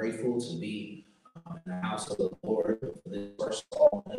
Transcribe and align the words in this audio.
grateful 0.00 0.40
to 0.40 0.56
be 0.56 1.04
um, 1.46 1.58
in 1.66 1.72
the 1.72 1.80
house 1.80 2.10
of 2.10 2.18
the 2.18 2.30
Lord 2.42 2.78
for 2.80 3.08
this 3.08 3.30
first 3.38 3.64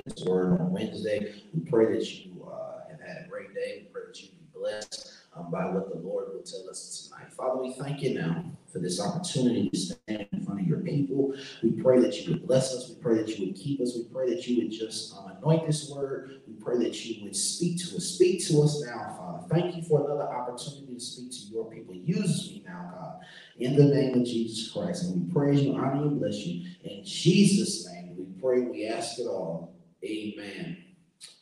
this 0.05 0.23
word 0.25 0.59
on 0.61 0.71
Wednesday. 0.71 1.33
We 1.53 1.69
pray 1.69 1.97
that 1.97 2.07
you 2.07 2.47
uh, 2.51 2.89
have 2.89 2.99
had 3.01 3.25
a 3.25 3.29
great 3.29 3.53
day. 3.53 3.83
We 3.83 3.89
pray 3.91 4.01
that 4.07 4.21
you 4.21 4.29
be 4.29 4.45
blessed 4.53 5.11
um, 5.35 5.51
by 5.51 5.65
what 5.65 5.89
the 5.89 5.99
Lord 5.99 6.27
will 6.33 6.43
tell 6.43 6.69
us 6.69 7.09
tonight. 7.09 7.31
Father, 7.33 7.61
we 7.61 7.73
thank 7.73 8.01
you 8.01 8.13
now 8.13 8.45
for 8.71 8.79
this 8.79 9.01
opportunity 9.01 9.69
to 9.69 9.77
stand 9.77 10.27
in 10.31 10.45
front 10.45 10.61
of 10.61 10.67
your 10.67 10.79
people. 10.79 11.33
We 11.63 11.71
pray 11.71 11.99
that 11.99 12.19
you 12.21 12.33
would 12.33 12.47
bless 12.47 12.73
us. 12.73 12.89
We 12.89 12.95
pray 13.01 13.15
that 13.15 13.29
you 13.37 13.47
would 13.47 13.55
keep 13.55 13.81
us. 13.81 13.95
We 13.95 14.03
pray 14.13 14.29
that 14.33 14.47
you 14.47 14.63
would 14.63 14.71
just 14.71 15.15
um, 15.17 15.31
anoint 15.37 15.67
this 15.67 15.89
word. 15.89 16.41
We 16.47 16.53
pray 16.53 16.77
that 16.77 17.05
you 17.05 17.23
would 17.23 17.35
speak 17.35 17.79
to 17.79 17.97
us. 17.97 18.05
Speak 18.05 18.45
to 18.47 18.61
us 18.61 18.83
now, 18.85 19.15
Father. 19.17 19.47
Thank 19.49 19.75
you 19.75 19.83
for 19.83 20.05
another 20.05 20.31
opportunity 20.31 20.93
to 20.93 20.99
speak 20.99 21.31
to 21.31 21.53
your 21.53 21.69
people. 21.69 21.95
Use 21.95 22.49
me 22.49 22.63
now, 22.65 22.91
God, 22.93 23.19
in 23.57 23.75
the 23.75 23.83
name 23.83 24.19
of 24.19 24.25
Jesus 24.25 24.71
Christ. 24.71 25.03
And 25.03 25.27
we 25.27 25.33
praise 25.33 25.61
you, 25.61 25.75
honor 25.75 26.03
you, 26.05 26.11
bless 26.11 26.37
you. 26.37 26.69
In 26.83 27.03
Jesus' 27.03 27.87
name, 27.87 28.15
we 28.17 28.25
pray, 28.41 28.61
we 28.61 28.87
ask 28.87 29.19
it 29.19 29.27
all. 29.27 29.75
Amen. 30.03 30.77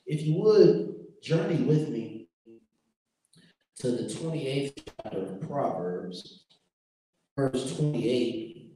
If 0.06 0.24
you 0.24 0.36
would, 0.36 0.96
journey 1.22 1.64
with 1.64 1.90
me 1.90 2.28
to 3.78 3.92
the 3.92 4.04
28th 4.04 4.74
chapter 4.86 5.20
of 5.20 5.42
Proverbs, 5.42 6.44
verse 7.38 7.76
28, 7.78 8.74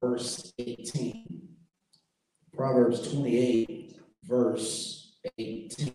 verse 0.00 0.52
18. 0.58 1.48
Proverbs 2.54 3.12
28, 3.12 4.00
verse 4.24 5.16
18. 5.38 5.94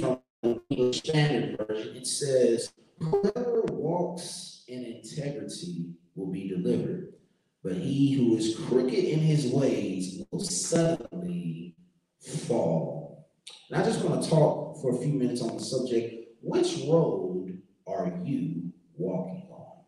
From 0.00 0.20
the 0.42 0.60
English 0.70 0.98
Standard 0.98 1.66
Version, 1.66 1.96
it 1.96 2.06
says, 2.06 2.72
Whoever 3.00 3.62
walks 3.62 4.64
in 4.68 4.84
integrity 4.84 5.92
will 6.14 6.32
be 6.32 6.48
delivered, 6.48 7.14
but 7.62 7.74
he 7.74 8.12
who 8.12 8.36
is 8.36 8.58
crooked 8.66 8.92
in 8.92 9.20
his 9.20 9.46
ways 9.46 10.22
will 10.30 10.40
suddenly 10.40 11.76
fall. 12.20 13.28
And 13.70 13.80
I 13.80 13.84
just 13.84 14.04
want 14.04 14.22
to 14.22 14.30
talk 14.30 14.80
for 14.80 14.96
a 14.96 14.98
few 14.98 15.12
minutes 15.12 15.42
on 15.42 15.56
the 15.56 15.62
subject 15.62 16.14
which 16.40 16.78
road 16.88 17.60
are 17.86 18.12
you 18.24 18.72
walking 18.96 19.48
on? 19.50 19.84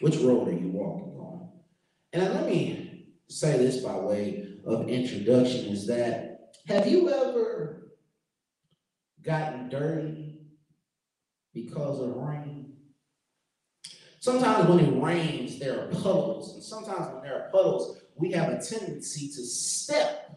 Which 0.00 0.16
road 0.16 0.48
are 0.48 0.52
you 0.52 0.68
walking 0.68 1.16
on? 1.18 1.48
And 2.12 2.34
let 2.34 2.46
me 2.46 3.06
say 3.28 3.58
this 3.58 3.78
by 3.78 3.96
way 3.96 4.56
of 4.66 4.88
introduction 4.88 5.66
is 5.66 5.86
that 5.86 6.54
have 6.66 6.86
you 6.86 7.08
ever 7.08 7.92
gotten 9.22 9.68
dirty 9.68 10.29
because 11.54 12.00
of 12.00 12.16
rain? 12.16 12.72
Sometimes 14.20 14.68
when 14.68 14.80
it 14.80 15.02
rains, 15.02 15.58
there 15.58 15.80
are 15.80 15.86
puddles, 15.88 16.54
and 16.54 16.62
sometimes 16.62 17.12
when 17.12 17.22
there 17.22 17.42
are 17.42 17.50
puddles, 17.50 17.98
we 18.16 18.32
have 18.32 18.50
a 18.50 18.60
tendency 18.62 19.28
to 19.28 19.42
step 19.42 20.30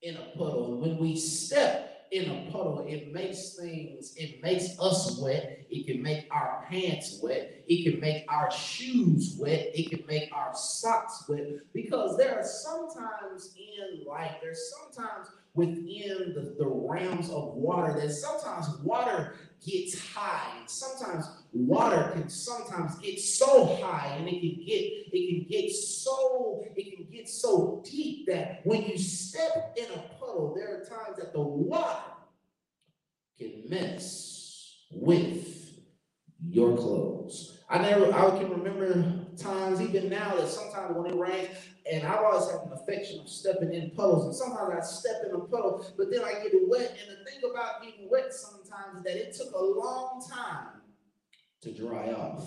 in 0.00 0.16
a 0.16 0.38
puddle. 0.38 0.72
And 0.72 0.80
when 0.80 0.96
we 0.98 1.16
step 1.16 2.06
in 2.12 2.30
a 2.30 2.50
puddle, 2.50 2.84
it 2.88 3.12
makes 3.12 3.54
things, 3.54 4.14
it 4.16 4.42
makes 4.42 4.78
us 4.80 5.18
wet. 5.20 5.66
It 5.68 5.86
can 5.86 6.02
make 6.02 6.28
our 6.30 6.64
pants 6.70 7.18
wet. 7.22 7.64
It 7.66 7.90
can 7.90 8.00
make 8.00 8.24
our 8.28 8.50
shoes 8.50 9.36
wet. 9.38 9.70
It 9.74 9.90
can 9.90 10.06
make 10.06 10.30
our 10.32 10.54
socks 10.54 11.24
wet. 11.28 11.46
Because 11.74 12.16
there 12.16 12.38
are 12.38 12.44
sometimes 12.44 13.54
in 13.58 14.06
life, 14.06 14.36
there's 14.40 14.72
sometimes 14.72 15.28
within 15.54 16.32
the, 16.34 16.54
the 16.58 16.66
realms 16.66 17.28
of 17.30 17.54
water 17.54 17.98
that 18.00 18.10
sometimes 18.12 18.68
water 18.82 19.34
gets 19.66 19.98
high. 20.12 20.58
And 20.58 20.70
sometimes 20.70 21.26
water 21.52 22.10
can 22.12 22.28
sometimes 22.28 22.96
get 22.96 23.20
so 23.20 23.76
high 23.76 24.16
and 24.18 24.28
it 24.28 24.40
can 24.40 24.64
get 24.64 24.82
it 25.12 25.40
can 25.40 25.46
get 25.48 25.72
so 25.72 26.64
it 26.76 26.96
can 26.96 27.06
get 27.12 27.28
so 27.28 27.82
deep 27.84 28.26
that 28.28 28.60
when 28.64 28.82
you 28.82 28.96
step 28.96 29.76
in 29.76 29.86
a 29.86 30.02
puddle, 30.18 30.54
there 30.56 30.76
are 30.76 30.84
times 30.84 31.18
that 31.18 31.32
the 31.32 31.40
water 31.40 32.00
can 33.38 33.64
mess 33.68 34.76
with 34.92 35.80
your 36.40 36.76
clothes. 36.76 37.58
I 37.68 37.78
never 37.78 38.12
I 38.12 38.38
can 38.38 38.50
remember 38.50 39.26
times 39.36 39.80
even 39.80 40.08
now 40.08 40.36
that 40.36 40.48
sometimes 40.48 40.96
when 40.96 41.10
it 41.10 41.16
rains 41.16 41.48
and 41.90 42.04
I've 42.04 42.24
always 42.24 42.50
had 42.50 42.62
an 42.62 42.72
affection 42.72 43.20
of 43.20 43.28
stepping 43.28 43.72
in 43.72 43.90
puddles. 43.90 44.26
And 44.26 44.34
sometimes 44.34 44.74
I 44.76 44.80
step 44.80 45.22
in 45.26 45.34
a 45.34 45.38
puddle, 45.38 45.86
but 45.96 46.10
then 46.10 46.22
I 46.24 46.32
get 46.42 46.52
wet. 46.66 46.96
And 47.00 47.16
the 47.16 47.30
thing 47.30 47.40
about 47.48 47.82
getting 47.82 48.10
wet 48.10 48.32
sometimes 48.32 48.98
is 48.98 49.04
that 49.04 49.16
it 49.16 49.34
took 49.34 49.54
a 49.54 49.62
long 49.62 50.24
time 50.28 50.82
to 51.62 51.72
dry 51.72 52.12
off. 52.12 52.44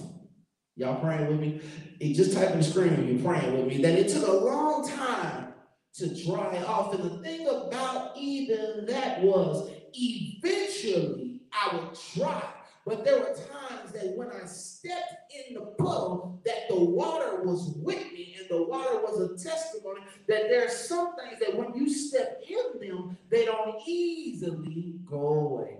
Y'all 0.75 1.01
praying 1.01 1.27
with 1.27 1.39
me? 1.39 1.61
It 1.99 2.13
just 2.13 2.33
type 2.33 2.51
in 2.51 2.63
screen 2.63 3.07
you're 3.07 3.23
praying 3.23 3.53
with 3.53 3.67
me 3.67 3.81
that 3.81 3.97
it 3.97 4.09
took 4.09 4.27
a 4.27 4.31
long 4.31 4.87
time 4.87 5.53
to 5.95 6.25
dry 6.25 6.63
off. 6.63 6.93
And 6.93 7.03
the 7.03 7.17
thing 7.21 7.47
about 7.47 8.17
even 8.17 8.85
that 8.87 9.21
was 9.21 9.69
eventually 9.93 11.41
I 11.51 11.75
would 11.75 11.97
dry. 12.15 12.43
But 12.85 13.03
there 13.03 13.19
were 13.19 13.35
times 13.35 13.91
that 13.93 14.15
when 14.15 14.29
I 14.31 14.45
stepped 14.45 15.33
in 15.47 15.55
the 15.55 15.61
puddle, 15.77 16.41
that 16.45 16.69
the 16.69 16.75
water 16.75 17.43
was 17.43 17.77
and 17.77 18.08
the 18.49 18.61
water 18.63 19.01
was 19.01 19.19
a 19.19 19.43
testimony 19.43 20.01
that 20.27 20.49
there 20.49 20.65
are 20.65 20.69
some 20.69 21.15
things 21.15 21.39
that 21.39 21.55
when 21.55 21.73
you 21.73 21.89
step 21.89 22.41
in 22.47 22.87
them, 22.89 23.17
they 23.29 23.45
don't 23.45 23.75
easily 23.87 24.95
go 25.05 25.27
away. 25.27 25.77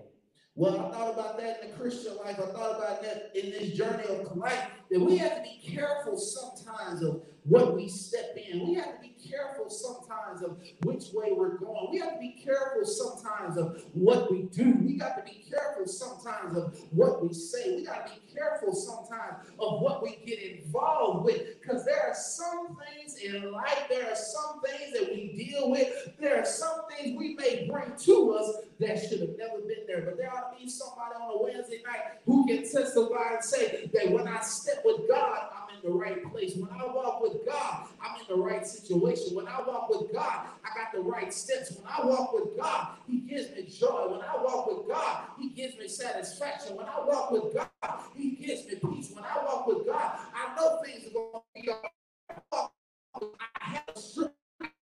Well, 0.56 0.78
I 0.78 0.92
thought 0.92 1.14
about 1.14 1.38
that 1.40 1.64
in 1.64 1.72
the 1.72 1.78
Christian 1.78 2.18
life. 2.18 2.38
I 2.38 2.48
thought 2.48 2.78
about 2.78 3.02
that 3.02 3.32
in 3.34 3.50
this 3.52 3.78
journey 3.78 4.04
of 4.10 4.36
life, 4.36 4.66
that 4.92 5.00
we 5.00 5.16
have 5.18 5.38
to 5.38 5.42
be 5.42 5.60
careful 5.66 6.18
sometimes 6.18 7.02
of 7.02 7.24
what 7.44 7.76
we 7.76 7.88
step 7.88 8.38
in. 8.38 8.68
We 8.68 8.76
have 8.76 8.96
to 8.96 9.02
be 9.02 9.16
careful 9.30 9.70
sometimes 9.70 10.42
of 10.44 10.58
which 10.84 11.06
way 11.14 11.32
we're 11.34 11.58
going. 11.58 11.90
We 11.92 12.00
have 12.00 12.14
to 12.14 12.20
be 12.20 12.42
careful 12.44 12.86
sometimes 12.86 13.58
of 13.58 13.84
what 13.94 14.32
we 14.32 14.44
do. 14.44 14.74
We 14.82 14.94
got 14.94 15.18
to 15.18 15.24
be 15.24 15.44
careful 15.50 15.86
sometimes 15.88 16.58
of 16.58 16.78
what 16.92 17.24
we 17.24 17.34
say. 17.34 17.76
We 17.76 17.86
got 17.86 18.08
to 18.08 18.14
be 18.14 18.34
careful 18.34 18.74
sometimes 18.74 19.48
of 19.60 19.82
what 19.82 20.04
we 20.04 20.20
get 20.26 20.40
involved 20.40 21.26
with 21.26 21.62
because 21.62 21.86
there 21.86 22.02
are 22.08 22.16
some 22.16 22.78
things 22.88 23.18
in 23.18 23.52
life, 23.52 23.86
there 23.90 24.12
are 24.12 24.16
some 24.16 24.62
things 24.62 24.94
that 24.94 25.10
we 25.12 25.34
deal 25.36 25.70
with, 25.70 26.12
there 26.20 26.42
are 26.42 26.46
some 26.46 26.82
things 26.90 27.18
we 27.18 27.36
may 27.36 27.68
bring 27.72 27.94
to 27.98 28.32
us 28.34 28.56
that 28.80 29.00
should 29.02 29.22
have 29.22 29.38
never 29.38 29.60
been 29.62 29.86
there. 29.88 30.02
But 30.02 30.18
there 30.18 30.32
ought 30.34 30.58
to 30.58 30.64
be 30.64 30.70
somebody 30.70 31.16
on 31.22 31.36
a 31.40 31.44
Wednesday 31.44 31.82
night 31.86 32.20
who 32.26 32.48
can 32.48 32.64
testify 32.64 33.36
and 33.36 33.44
say 33.44 33.90
that 33.94 34.12
when 34.12 34.28
I 34.28 34.42
step 34.42 34.82
with 34.86 35.08
God, 35.08 35.40
I'm 35.54 35.69
the 35.90 35.98
right 35.98 36.32
place. 36.32 36.56
When 36.56 36.70
I 36.72 36.86
walk 36.86 37.22
with 37.22 37.46
God, 37.46 37.88
I'm 38.02 38.20
in 38.22 38.28
the 38.28 38.36
right 38.36 38.66
situation. 38.66 39.36
When 39.36 39.48
I 39.48 39.62
walk 39.62 39.90
with 39.90 40.12
God, 40.14 40.48
I 40.64 40.78
got 40.78 40.94
the 40.94 41.02
right 41.02 41.34
steps. 41.34 41.72
When 41.72 41.86
I 41.88 42.06
walk 42.06 42.34
with 42.34 42.58
God, 42.58 42.90
He 43.08 43.20
gives 43.20 43.50
me 43.52 43.64
joy. 43.64 44.10
When 44.12 44.22
I 44.22 44.36
walk 44.42 44.68
with 44.68 44.88
God, 44.88 45.24
He 45.40 45.50
gives 45.50 45.78
me 45.78 45.88
satisfaction. 45.88 46.76
When 46.76 46.86
I 46.86 47.00
walk 47.06 47.32
with 47.32 47.56
God, 47.56 47.70
He 48.16 48.32
gives 48.32 48.66
me 48.68 48.76
peace. 48.76 49.12
When 49.14 49.24
I 49.24 49.44
walk 49.44 49.68
with 49.68 49.88
God, 49.88 50.20
I 50.34 50.56
know 50.56 50.82
things 50.84 51.08
are 51.08 51.14
going 51.14 51.32
to 51.34 51.62
be 51.62 51.70
all 51.70 51.82
right. 52.54 52.70
I 53.62 53.70
have 53.70 53.84
a 53.96 54.00
strength. 54.00 54.36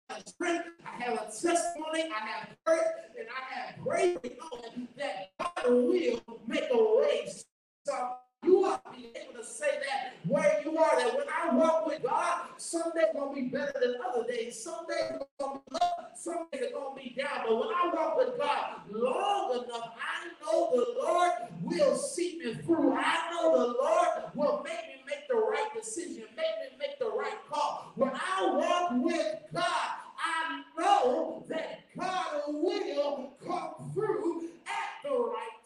I 0.10 1.04
have 1.04 1.14
a 1.14 1.26
testimony, 1.26 2.06
I 2.12 2.28
have 2.28 2.50
courage, 2.66 2.88
and 3.20 3.28
I 3.30 3.54
have 3.54 3.84
great 3.84 4.16
knowing 4.24 4.88
that 4.98 5.30
God 5.40 5.70
will 5.70 6.40
make 6.48 6.64
a 6.74 7.02
race. 7.02 7.46
So 7.86 8.18
you 8.44 8.66
ought 8.66 8.84
to 8.86 8.98
be 8.98 9.10
able 9.16 9.40
to 9.40 9.46
say 9.46 9.80
that 9.88 10.14
where 10.28 10.62
you 10.64 10.78
are, 10.78 10.96
that 10.98 11.16
when 11.16 11.28
I 11.28 11.56
walk 11.56 11.88
with 11.88 12.04
God, 12.04 12.48
some 12.58 12.92
days 12.94 13.06
to 13.14 13.32
be 13.34 13.44
better 13.44 13.74
than 13.82 13.96
other 14.08 14.28
days. 14.28 14.62
Some 14.64 14.86
days 14.88 15.20
to 15.20 15.20
be 15.20 15.78
up, 15.82 16.12
some 16.16 16.48
days 16.52 16.72
are 16.76 16.96
to 16.96 17.02
be 17.02 17.16
down. 17.18 17.46
But 17.48 17.56
when 17.56 17.70
I 17.70 17.92
walk 17.94 18.18
with 18.18 18.38
God 18.38 18.82
long 18.92 19.54
enough, 19.54 19.94
I 19.98 20.28
know 20.42 20.72
the 20.76 21.02
Lord 21.02 21.32
will 21.64 21.96
see 21.96 22.40
me 22.40 22.54
through. 22.56 22.94
I 22.94 23.32
know 23.32 23.52
the 23.58 23.74
Lord 23.82 24.08
will 24.36 24.64
make 24.64 24.88
me 24.88 25.04
make 25.06 25.28
the 25.30 25.36
right 25.36 25.70
decision, 25.74 26.24
make 26.36 26.72
me 26.72 26.78
make 26.78 27.00
the 27.00 27.10
right 27.10 27.38
call. 27.50 27.92
When 27.96 28.12
I 28.14 28.46
walk 28.46 28.92
with 29.04 29.36
God, 29.54 29.90
I 30.20 30.64
know 30.78 31.46
that 31.50 31.80
God 31.98 32.44
will 32.48 33.34
come 33.46 33.92
through 33.94 34.50
at 34.68 35.04
the 35.04 35.12
right 35.12 35.58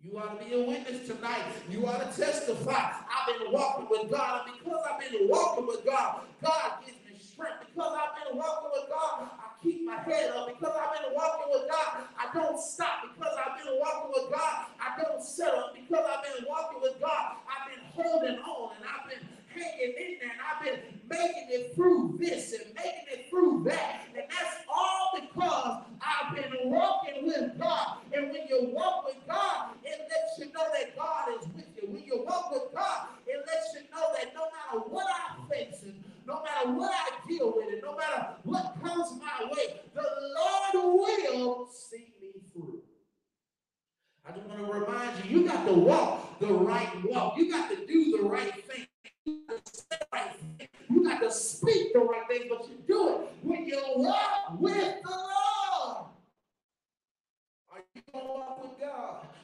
you 0.00 0.16
ought 0.16 0.40
to 0.40 0.44
be 0.46 0.54
a 0.54 0.62
witness 0.64 1.06
tonight. 1.06 1.42
You 1.70 1.86
ought 1.86 2.12
to 2.12 2.20
testify. 2.20 2.72
I've 2.74 3.38
been 3.38 3.52
walking 3.52 3.88
with 3.90 4.10
God. 4.10 4.40
I've 4.40 4.46
been 4.46 4.57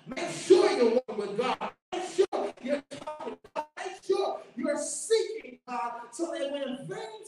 Make 0.07 0.31
sure 0.31 0.71
you're 0.71 1.01
one 1.07 1.19
with 1.19 1.39
God. 1.39 1.57
Make 1.93 2.03
sure 2.15 2.53
you're 2.63 2.83
talking 2.91 3.35
to 3.35 3.51
God. 3.55 3.65
Make 3.79 4.05
sure 4.07 4.41
you're 4.57 4.79
seeking 4.79 5.59
God 5.69 5.93
so 6.13 6.31
that 6.33 6.53
when 6.53 6.77
things 6.87 7.24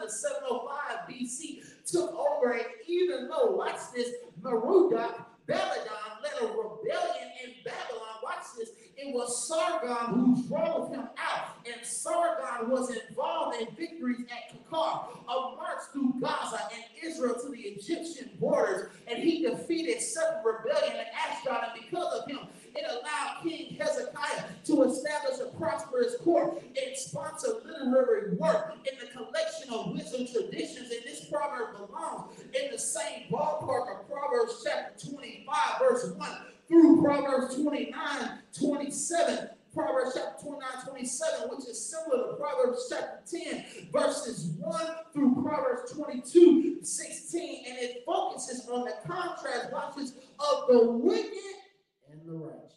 than 0.00 0.10
705 0.10 1.08
BC 1.08 1.62
took 1.86 2.12
over. 2.14 2.52
And 2.52 2.64
even 2.86 3.28
though, 3.28 3.52
watch 3.52 3.80
this, 3.94 4.10
Merodach, 4.42 5.24
Baladan 5.46 6.22
led 6.22 6.32
a 6.40 6.46
rebellion 6.46 7.28
in 7.44 7.52
Babylon, 7.64 8.16
watch 8.22 8.44
this, 8.58 8.70
it 8.96 9.12
was 9.12 9.46
Sargon 9.48 10.14
who 10.14 10.48
drove 10.48 10.90
him 10.90 11.08
out. 11.18 11.56
And 11.66 11.84
Sargon 11.84 12.70
was 12.70 12.90
involved 12.90 13.60
in 13.60 13.68
victories 13.74 14.20
at 14.30 14.54
Qarqar, 14.70 15.08
a 15.28 15.56
march 15.56 15.80
through 15.92 16.14
Gaza 16.20 16.60
and 16.72 16.84
Israel 17.02 17.34
to 17.34 17.50
the 17.50 17.60
Egyptian 17.60 18.30
borders. 18.40 18.90
And 19.06 19.22
he 19.22 19.42
defeated 19.42 20.00
sudden 20.00 20.42
rebellion 20.44 21.03
the 32.74 32.80
same 32.80 33.28
ballpark 33.30 34.00
of 34.00 34.08
Proverbs 34.10 34.64
chapter 34.64 35.08
25, 35.08 35.56
verse 35.78 36.10
1 36.16 36.30
through 36.66 37.02
Proverbs 37.02 37.54
29, 37.54 38.30
27. 38.58 39.48
Proverbs 39.72 40.12
chapter 40.16 40.42
29, 40.42 40.86
27, 40.88 41.50
which 41.50 41.68
is 41.68 41.84
similar 41.84 42.30
to 42.30 42.36
Proverbs 42.36 42.86
chapter 42.90 43.20
10, 43.30 43.64
verses 43.92 44.50
1 44.58 44.86
through 45.12 45.42
Proverbs 45.42 45.92
22, 45.92 46.78
16. 46.82 47.64
And 47.68 47.78
it 47.78 48.02
focuses 48.04 48.68
on 48.68 48.84
the 48.84 48.94
contrast, 49.06 49.72
watches, 49.72 50.14
of 50.40 50.68
the 50.68 50.90
wicked 50.90 51.30
and 52.10 52.20
the 52.26 52.32
righteous. 52.32 52.74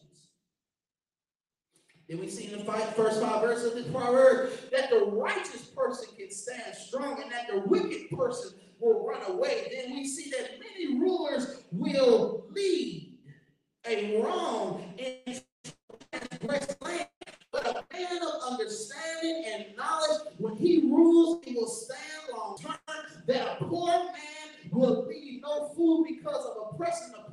Then 2.07 2.19
we 2.19 2.29
see 2.29 2.51
in 2.51 2.59
the 2.59 2.65
five, 2.65 2.95
first 2.95 3.19
five 3.19 3.41
verses 3.41 3.71
of 3.71 3.73
this 3.73 3.91
proverb 3.91 4.51
that 4.71 4.89
the 4.89 5.05
righteous 5.05 5.63
person 5.75 6.07
can 6.17 6.31
stand 6.31 6.75
strong 6.75 7.21
and 7.21 7.31
that 7.31 7.47
the 7.47 7.59
wicked 7.67 8.09
person 8.11 8.51
will 8.79 9.05
run 9.05 9.21
away, 9.31 9.71
then 9.75 9.93
we 9.93 10.07
see 10.07 10.29
that 10.31 10.59
many 10.59 10.99
rulers 10.99 11.63
will 11.71 12.45
lead 12.51 13.17
a 13.85 14.21
wrong 14.21 14.93
and 14.99 15.41
land. 16.81 17.07
But 17.51 17.65
a 17.67 17.83
man 17.93 18.21
of 18.21 18.51
understanding 18.51 19.45
and 19.53 19.65
knowledge, 19.75 20.21
when 20.37 20.55
he 20.55 20.81
rules, 20.81 21.43
he 21.45 21.55
will 21.55 21.67
stand 21.67 22.01
long 22.35 22.57
term. 22.57 22.77
That 23.27 23.61
a 23.61 23.65
poor 23.65 23.87
man 23.87 24.71
will 24.71 25.07
be 25.07 25.41
no 25.41 25.69
fool 25.75 26.05
because 26.07 26.45
of 26.45 26.73
oppression 26.73 27.13
of 27.17 27.26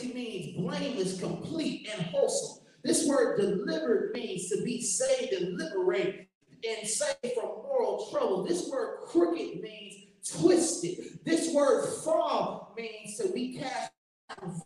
clarity 0.00 0.14
means 0.14 0.56
blameless, 0.56 1.20
complete, 1.20 1.88
and 1.92 2.02
wholesome. 2.06 2.64
This 2.82 3.06
word 3.06 3.38
delivered 3.38 4.12
means 4.14 4.48
to 4.50 4.62
be 4.62 4.80
saved 4.80 5.32
and 5.32 5.58
liberated 5.58 6.26
and 6.66 6.88
saved 6.88 7.34
from 7.34 7.62
moral 7.62 8.08
trouble. 8.10 8.44
This 8.44 8.68
word 8.68 9.00
crooked 9.06 9.60
means 9.60 9.94
twisted. 10.30 11.20
This 11.24 11.52
word 11.52 11.86
fall 12.04 12.74
means 12.76 13.16
to 13.18 13.28
be 13.28 13.58
cast 13.58 13.92
down, 14.40 14.62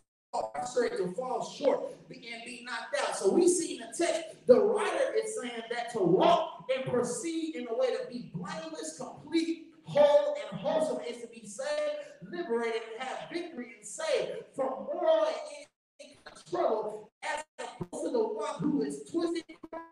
straight 0.65 0.97
to 0.97 1.13
fall 1.13 1.45
short 1.45 1.91
and 2.09 2.45
be 2.45 2.65
knocked 2.65 2.95
out. 3.01 3.15
So 3.15 3.31
we 3.31 3.47
see 3.47 3.75
in 3.75 3.79
the 3.79 3.93
text, 3.97 4.47
the 4.47 4.59
writer 4.59 5.13
is 5.15 5.37
saying 5.41 5.63
that 5.71 5.91
to 5.93 5.99
walk 5.99 6.69
and 6.73 6.91
proceed 6.91 7.55
in 7.55 7.67
a 7.67 7.77
way 7.77 7.87
to 7.87 8.07
be 8.09 8.31
blameless, 8.33 8.97
complete, 8.97 9.64
whole, 9.85 10.35
and 10.35 10.59
wholesome 10.59 11.03
is 11.07 11.21
to 11.21 11.27
be 11.27 11.47
saved, 11.47 12.31
liberated, 12.31 12.81
and 12.99 13.07
have 13.07 13.29
victory 13.31 13.73
and 13.77 13.85
saved 13.85 14.43
from 14.55 14.87
moral 14.93 15.27
and 15.27 15.65
trouble 16.49 17.11
as 17.23 17.43
opposed 17.59 18.05
to 18.05 18.11
the 18.11 18.19
one 18.19 18.55
who 18.59 18.81
is 18.83 19.09
twisted 19.11 19.43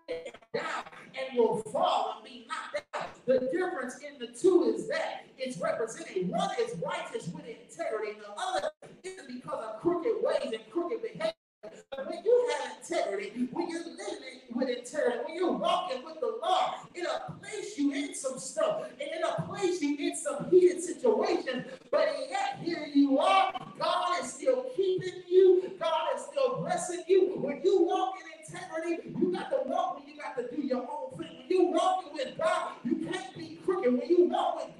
and 0.09 0.35
down 0.53 0.83
and 1.17 1.37
will 1.37 1.61
fall 1.71 2.15
and 2.17 2.25
be 2.25 2.47
knocked 2.47 2.85
out. 2.93 3.25
The 3.25 3.49
difference 3.51 3.99
in 3.99 4.19
the 4.19 4.27
two 4.27 4.73
is 4.75 4.87
that 4.89 5.25
it's 5.37 5.57
represented. 5.57 6.29
One 6.29 6.49
is 6.59 6.75
righteous 6.85 7.29
with 7.29 7.45
integrity, 7.45 8.11
and 8.11 8.21
the 8.21 8.31
other 8.37 8.69
is 9.03 9.21
because 9.27 9.63
of 9.63 9.81
crooked 9.81 10.15
ways 10.21 10.53
and 10.53 10.69
crooked 10.71 11.01
behavior. 11.01 11.33
But 11.63 12.09
when 12.09 12.23
you 12.25 12.51
have 12.59 12.77
integrity, 12.77 13.47
when 13.51 13.69
you're 13.69 13.79
living 13.79 14.41
with 14.53 14.69
integrity, 14.69 15.19
when 15.25 15.35
you're 15.35 15.51
walking 15.53 16.03
with 16.03 16.19
the 16.19 16.37
Lord, 16.41 16.71
it'll 16.93 17.35
place 17.41 17.77
you 17.77 17.93
in 17.93 18.13
some 18.13 18.37
stuff 18.37 18.83
and 18.83 19.01
it'll 19.01 19.45
place 19.47 19.81
you 19.81 19.95
in 19.97 20.15
some 20.15 20.49
heated 20.49 20.83
situations. 20.83 21.65
But 21.89 22.09
yet, 22.29 22.59
here 22.61 22.85
you 22.93 23.17
are. 23.19 23.53
God 23.79 24.23
is 24.23 24.33
still 24.33 24.65
keeping 24.75 25.23
you, 25.29 25.71
God 25.79 26.07
is 26.15 26.25
still 26.25 26.57
blessing 26.61 27.03
you. 27.07 27.33
When 27.37 27.61
you 27.63 27.83
walk 27.83 28.15
in 28.19 28.55
integrity, 28.55 29.15
you 29.17 29.31
got 29.31 29.49
to 29.51 29.61
walk 29.65 29.99
when 29.99 30.07
you 30.07 30.19
got 30.21 30.35
to 30.37 30.55
do 30.55 30.61
your 30.61 30.81
own 30.81 31.17
thing. 31.17 31.37
When 31.37 31.47
you 31.49 31.65
walking 31.71 32.13
with 32.13 32.37
God, 32.37 32.73
you 32.83 32.95
can't 33.09 33.37
be 33.37 33.59
crooked. 33.63 33.93
When 33.93 34.09
you 34.09 34.25
walk 34.25 34.65
with 34.65 34.72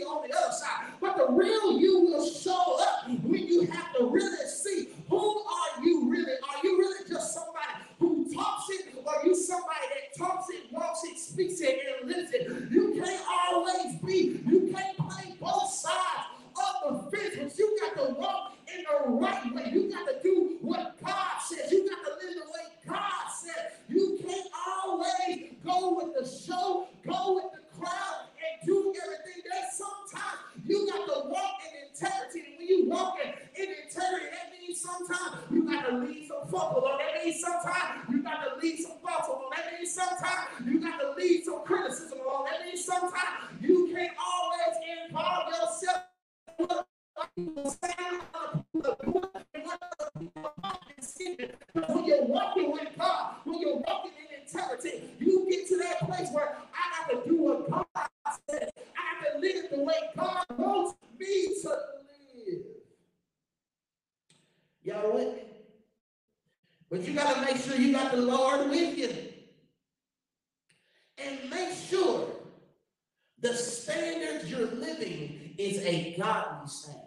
on 0.00 0.26
the 0.26 0.34
other 0.36 0.52
side. 0.52 0.92
But 1.00 1.16
the 1.16 1.30
real 1.30 1.78
you 1.78 2.00
will 2.00 2.26
show 2.26 2.80
up 2.80 3.08
when 3.08 3.46
you 3.46 3.66
have 3.66 3.92
to 3.96 4.06
really 4.06 4.46
Y'all 64.82 65.14
with 65.14 65.34
me? 65.34 65.42
But 66.90 67.06
you 67.06 67.14
got 67.14 67.34
to 67.34 67.40
make 67.42 67.56
sure 67.62 67.76
you 67.76 67.92
got 67.92 68.12
the 68.12 68.18
Lord 68.18 68.68
with 68.68 68.98
you. 68.98 69.14
And 71.18 71.50
make 71.50 71.74
sure 71.74 72.28
the 73.40 73.54
standards 73.54 74.50
you're 74.50 74.66
living 74.66 75.54
is 75.58 75.78
a 75.84 76.16
godly 76.18 76.68
standard. 76.68 77.00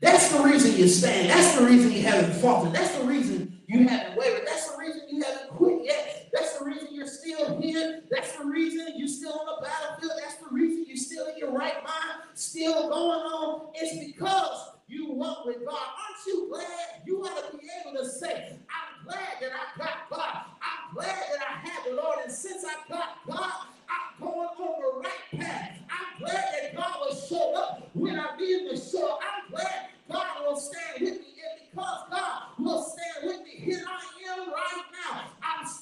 That's 0.00 0.30
the 0.30 0.42
reason 0.42 0.76
you 0.76 0.88
stand. 0.88 1.30
That's 1.30 1.56
the 1.56 1.64
reason 1.64 1.92
you 1.92 2.02
haven't 2.02 2.34
faltered. 2.34 2.74
That's 2.74 2.96
the 2.98 3.04
reason 3.04 3.60
you 3.66 3.88
haven't 3.88 4.18
wavered. 4.18 4.46
That's 4.46 4.70
the 4.70 4.78
reason 4.78 5.02
you 5.08 5.22
haven't 5.22 5.50
quit 5.50 5.84
yet. 5.84 6.28
That's 6.32 6.58
the 6.58 6.66
reason 6.66 6.88
you're 6.90 7.06
still 7.06 7.60
here. 7.60 8.02
That's 8.10 8.36
the 8.36 8.44
reason 8.44 8.92
you're 8.96 9.08
still 9.08 9.32
on 9.32 9.46
the 9.46 9.66
battlefield. 9.66 10.12
That's 10.22 10.36
the 10.36 10.48
reason 10.50 10.84
you're 10.86 10.96
still 10.96 11.28
in 11.28 11.38
your 11.38 11.52
right 11.52 11.82
mind, 11.82 12.28
still 12.34 12.90
going 12.90 13.20
on. 13.20 13.68
It's 13.74 14.12
because 14.12 14.75
you 14.88 15.12
walk 15.12 15.44
with 15.44 15.64
God. 15.64 15.74
Aren't 15.74 16.26
you 16.26 16.48
glad 16.50 17.02
you 17.06 17.22
ought 17.22 17.50
to 17.50 17.58
be 17.58 17.66
able 17.80 17.98
to 17.98 18.08
say, 18.08 18.56
I'm 18.68 19.04
glad 19.04 19.40
that 19.40 19.50
I 19.52 19.78
got 19.78 20.10
God. 20.10 20.42
I'm 20.62 20.94
glad 20.94 21.06
that 21.32 21.46
I 21.48 21.68
had 21.68 21.90
the 21.90 21.96
Lord. 21.96 22.18
And 22.22 22.32
since 22.32 22.64
I 22.64 22.92
got 22.92 23.26
God, 23.26 23.66
I'm 23.88 24.20
going 24.24 24.48
on 24.48 25.02
the 25.02 25.08
right 25.08 25.40
path. 25.42 25.78
I'm 25.90 26.24
glad 26.24 26.54
that 26.62 26.76
God 26.76 26.94
will 27.00 27.16
show 27.16 27.54
up 27.56 27.90
when 27.94 28.18
I 28.18 28.36
need 28.36 28.70
the 28.70 28.76
show. 28.76 29.18
I'm 29.20 29.50
glad 29.50 29.88
God 30.10 30.46
will 30.46 30.56
stand 30.56 31.00
with 31.00 31.20
me. 31.20 31.26
And 31.50 31.70
because 31.70 32.04
God 32.10 32.42
will 32.58 32.82
stand 32.82 33.26
with 33.26 33.42
me, 33.44 33.50
here 33.50 33.84
I 33.86 33.94
am 33.94 34.15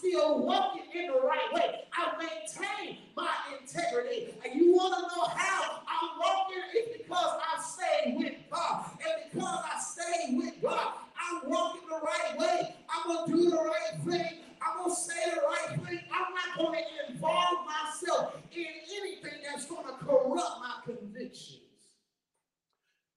still 0.04 0.44
walking 0.44 0.82
in 0.94 1.06
the 1.08 1.20
right 1.20 1.52
way. 1.52 1.80
I 1.92 2.12
maintain 2.18 2.98
my 3.16 3.30
integrity. 3.60 4.34
And 4.44 4.60
you 4.60 4.74
want 4.74 4.94
to 4.94 5.16
know 5.16 5.24
how 5.26 5.80
I'm 5.88 6.18
walking? 6.18 6.62
It's 6.74 6.98
because 6.98 7.40
I 7.40 7.62
stay 7.62 8.14
with 8.16 8.34
God. 8.50 8.90
And 8.92 9.32
because 9.32 9.64
I 9.64 9.80
stay 9.80 10.34
with 10.36 10.62
God, 10.62 10.94
I'm 11.20 11.50
walking 11.50 11.82
the 11.88 12.00
right 12.04 12.38
way. 12.38 12.74
I'm 12.88 13.14
going 13.14 13.30
to 13.30 13.36
do 13.36 13.50
the 13.50 13.56
right 13.56 14.04
thing. 14.04 14.38
I'm 14.60 14.78
going 14.78 14.90
to 14.90 14.96
say 14.96 15.30
the 15.34 15.40
right 15.40 15.80
thing. 15.86 16.00
I'm 16.12 16.34
not 16.34 16.58
going 16.58 16.80
to 16.80 17.12
involve 17.12 17.66
myself 17.66 18.34
in 18.52 18.66
anything 19.00 19.40
that's 19.46 19.66
going 19.66 19.86
to 19.86 20.04
corrupt 20.04 20.60
my 20.60 20.74
convictions. 20.84 21.60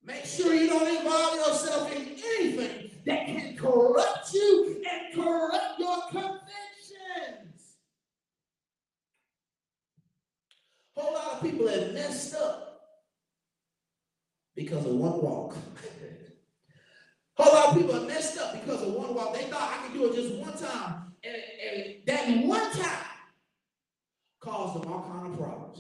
Make 0.04 0.26
sure 0.26 0.54
you 0.54 0.68
don't 0.68 0.88
involve 0.88 1.36
yourself 1.36 1.94
in 1.94 2.02
anything 2.02 2.92
that 3.06 3.26
can 3.26 3.58
corrupt 3.58 4.34
you 4.34 4.84
and 4.90 5.16
corrupt 5.16 5.80
your 5.80 6.02
convictions. 6.10 6.48
A 10.96 11.02
whole 11.02 11.14
lot 11.14 11.34
of 11.34 11.42
people 11.42 11.68
have 11.68 11.94
messed 11.94 12.36
up 12.36 12.80
because 14.56 14.86
of 14.86 14.94
one 15.18 15.34
walk. 15.34 15.58
A 17.38 17.44
whole 17.44 17.54
lot 17.54 17.70
of 17.70 17.78
people 17.78 17.94
have 17.94 18.08
messed 18.08 18.38
up 18.38 18.54
because 18.54 18.82
of 18.82 18.94
one 18.94 19.14
walk. 19.14 19.34
They 19.34 19.44
thought 19.44 19.80
I 19.80 19.88
could 19.88 19.94
do 19.94 20.12
it 20.12 20.16
just 20.16 20.36
one 20.36 20.58
time, 20.58 21.14
and, 21.24 21.36
and 21.36 21.96
that 22.06 22.46
one 22.46 22.72
time 22.72 23.06
caused 24.40 24.82
them 24.82 24.92
all 24.92 25.04
kind 25.04 25.34
of 25.34 25.40
problems. 25.40 25.80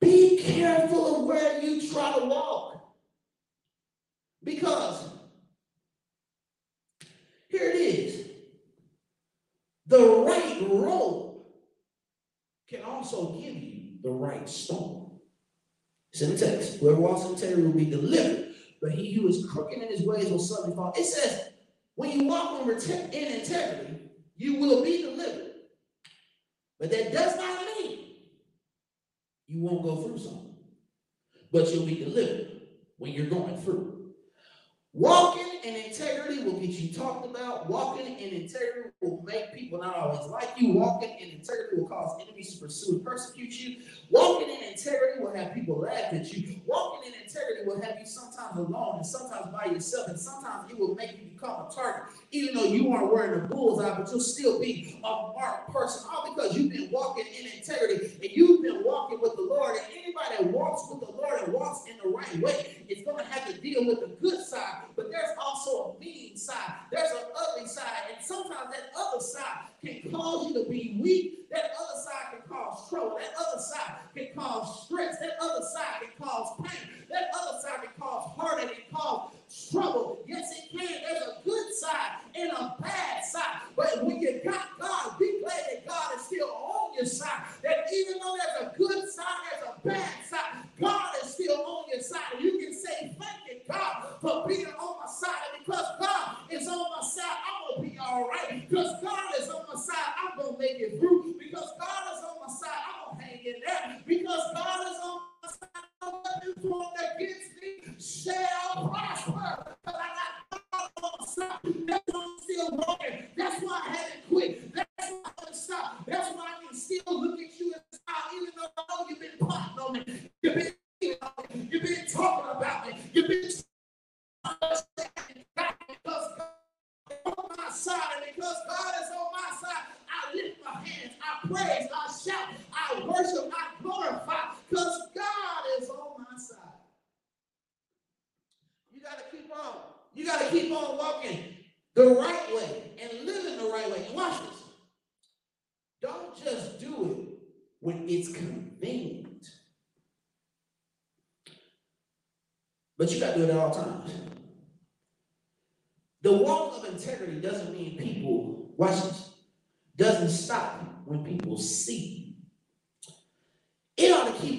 Be 0.00 0.38
careful 0.38 1.20
of 1.20 1.26
where 1.26 1.62
you 1.62 1.88
try 1.88 2.18
to 2.18 2.24
walk. 2.24 2.82
Because 4.42 5.08
here 7.48 7.70
it 7.70 7.76
is. 7.76 8.26
The 9.86 10.00
right 10.00 10.58
road 10.68 11.44
can 12.68 12.82
also 12.82 13.34
give 13.34 13.54
you 13.54 13.98
the 14.02 14.10
right 14.10 14.48
stone. 14.48 15.20
It's 16.12 16.22
in 16.22 16.32
the 16.32 16.38
text. 16.38 16.78
Whoever 16.80 17.00
walks 17.00 17.42
in 17.42 17.64
will 17.64 17.72
be 17.72 17.84
delivered, 17.84 18.41
but 18.82 18.90
he 18.90 19.12
who 19.12 19.28
is 19.28 19.46
crooked 19.46 19.78
in 19.78 19.88
his 19.88 20.02
ways 20.02 20.28
will 20.28 20.40
suddenly 20.40 20.74
fall. 20.74 20.92
It 20.96 21.04
says, 21.04 21.50
when 21.94 22.10
you 22.10 22.26
walk 22.26 22.60
in, 22.66 22.70
in 23.12 23.40
integrity, 23.40 24.10
you 24.36 24.56
will 24.56 24.82
be 24.82 25.02
delivered. 25.02 25.52
But 26.80 26.90
that 26.90 27.12
does 27.12 27.36
not 27.36 27.64
mean 27.78 28.16
you 29.46 29.60
won't 29.60 29.84
go 29.84 30.02
through 30.02 30.18
something, 30.18 30.56
but 31.52 31.72
you'll 31.72 31.86
be 31.86 32.02
delivered 32.02 32.62
when 32.98 33.12
you're 33.12 33.26
going 33.26 33.56
through. 33.58 33.92
Walking 34.94 35.60
in 35.64 35.74
integrity 35.74 36.42
will 36.42 36.60
get 36.60 36.70
you 36.70 36.92
talked 36.92 37.24
about. 37.24 37.68
Walking 37.70 38.18
in 38.18 38.42
integrity 38.42 38.90
will 39.00 39.22
make 39.22 39.54
people 39.54 39.80
not 39.80 39.96
always 39.96 40.28
like 40.30 40.50
you. 40.56 40.72
Walking 40.72 41.16
in 41.18 41.30
integrity 41.30 41.78
will 41.78 41.88
cause 41.88 42.20
enemies 42.20 42.54
to 42.54 42.60
pursue 42.60 42.96
and 42.96 43.04
persecute 43.04 43.52
you. 43.58 43.76
Walking 44.10 44.50
in 44.50 44.62
integrity 44.64 45.22
will 45.22 45.34
have 45.34 45.54
people 45.54 45.78
laugh 45.78 46.12
at 46.12 46.30
you. 46.32 46.60
Walking 46.66 47.12
in 47.12 47.21
integrity 47.32 47.66
will 47.66 47.80
have 47.80 47.98
you 47.98 48.06
sometimes 48.06 48.58
alone 48.58 48.96
and 48.96 49.06
sometimes 49.06 49.46
by 49.52 49.66
yourself. 49.66 50.08
And 50.08 50.18
sometimes 50.18 50.70
it 50.70 50.78
will 50.78 50.94
make 50.94 51.12
you 51.12 51.30
become 51.30 51.66
a 51.66 51.70
target. 51.74 52.14
Even 52.30 52.54
though 52.54 52.64
you 52.64 52.92
aren't 52.92 53.12
wearing 53.12 53.44
a 53.44 53.46
bullseye, 53.46 53.96
but 53.98 54.10
you'll 54.10 54.20
still 54.20 54.60
be 54.60 55.00
a 55.02 55.32
marked 55.34 55.72
person. 55.72 56.08
All 56.10 56.34
because 56.34 56.56
you've 56.56 56.70
been 56.70 56.90
walking 56.90 57.26
in 57.26 57.46
integrity 57.46 58.16
and 58.22 58.30
you've 58.32 58.62
been 58.62 58.82
walking 58.84 59.20
with 59.20 59.36
the 59.36 59.42
Lord. 59.42 59.76
And 59.76 59.86
anybody 59.92 60.44
that 60.44 60.46
walks 60.46 60.88
with 60.90 61.00
the 61.00 61.12
Lord 61.12 61.42
and 61.42 61.52
walks 61.52 61.88
in 61.88 61.96
the 62.02 62.14
right 62.14 62.36
way 62.38 62.84
is 62.88 63.04
going 63.04 63.18
to 63.18 63.24
have 63.24 63.46
to 63.46 63.60
deal 63.60 63.86
with 63.86 64.00
the 64.00 64.08
good 64.20 64.44
side 64.44 64.82
but 64.96 65.10
there's 65.10 65.36
also 65.38 65.96
a 65.96 66.00
mean 66.00 66.36
side. 66.36 66.74
There's 66.90 67.10
an 67.10 67.24
ugly 67.36 67.68
side. 67.68 68.12
And 68.14 68.24
sometimes 68.24 68.70
that 68.72 68.90
other 68.96 69.20
side 69.20 69.68
can 69.84 70.12
cause 70.12 70.48
you 70.48 70.62
to 70.62 70.70
be 70.70 70.98
weak. 71.00 71.50
That 71.50 71.72
other 71.78 72.00
side 72.00 72.32
can 72.32 72.56
cause 72.56 72.88
trouble. 72.88 73.18
That 73.18 73.34
other 73.38 73.60
side 73.60 73.96
can 74.14 74.28
cause 74.36 74.86
stress. 74.86 75.18
That 75.18 75.36
other 75.40 75.64
side 75.74 76.02
can 76.02 76.26
cause 76.26 76.60
pain. 76.62 76.88
That 77.10 77.21
other 77.34 77.58
side 77.60 77.82
can 77.82 77.90
cause 77.98 78.30
heartache 78.36 78.62
and 78.62 78.70
it 78.70 78.92
cause 78.92 79.32
trouble. 79.70 80.24
Yes, 80.26 80.50
it 80.52 80.70
can. 80.70 81.02
There's 81.02 81.22
a 81.22 81.44
good 81.44 81.74
side 81.74 82.22
and 82.34 82.50
a 82.52 82.76
bad 82.80 83.24
side. 83.24 83.62
But 83.76 84.04
when 84.04 84.20
you 84.20 84.40
got 84.44 84.78
God, 84.78 85.18
be 85.18 85.40
glad 85.42 85.60
that 85.70 85.86
God 85.86 86.16
is 86.16 86.22
still 86.22 86.48
on 86.48 86.94
your 86.94 87.06
side. 87.06 87.42
That 87.62 87.86
even 87.92 88.18
though 88.18 88.36
there's 88.36 88.72
a 88.72 88.78
good 88.78 89.08
side, 89.10 89.26
there's 89.50 89.68
a 89.68 89.88
bad 89.88 90.12
side. 90.28 90.64
God 90.80 91.10
is 91.22 91.34
still 91.34 91.62
on 91.62 91.84
your 91.92 92.00
side. 92.00 92.40
You 92.40 92.58
can 92.58 92.72
say, 92.72 93.14
thank 93.18 93.38
you, 93.48 93.60
God, 93.68 94.06
for 94.20 94.46
being 94.46 94.66
on 94.66 94.96
my 95.00 95.10
side. 95.10 95.42
And 95.54 95.64
because 95.64 95.86
God 96.00 96.36
is 96.50 96.66
on 96.68 96.78
my 96.78 97.06
side, 97.06 97.36
I'm 97.46 97.76
going 97.76 97.90
to 97.90 97.94
be 97.94 97.98
all 97.98 98.28
right. 98.28 98.68
Because 98.68 99.02
God 99.02 99.32
is 99.38 99.48
on 99.48 99.62
my 99.68 99.80
side, 99.80 100.12
I'm 100.22 100.38
going 100.38 100.54
to 100.54 100.58
make 100.58 100.80
it 100.80 100.98
through. 100.98 101.21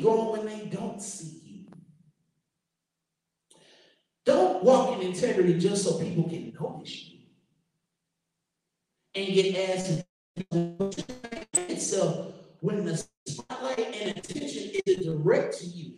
To 0.04 0.10
going 0.10 0.46
when 0.46 0.46
they 0.46 0.66
don't 0.66 1.02
see 1.02 1.40
you. 1.46 1.66
Don't 4.26 4.62
walk 4.62 5.00
in 5.00 5.08
integrity 5.08 5.58
just 5.58 5.86
so 5.86 5.98
people 5.98 6.26
can 6.26 6.54
notice 6.60 7.06
you 7.06 7.20
and 9.16 9.34
get 9.34 9.70
asked 9.70 10.04
itself 11.70 12.34
when 12.60 12.84
the 12.84 13.02
spotlight 13.28 13.80
and 13.80 14.18
attention 14.18 14.72
is 14.86 15.06
direct 15.06 15.60
to 15.60 15.68
you 15.68 15.94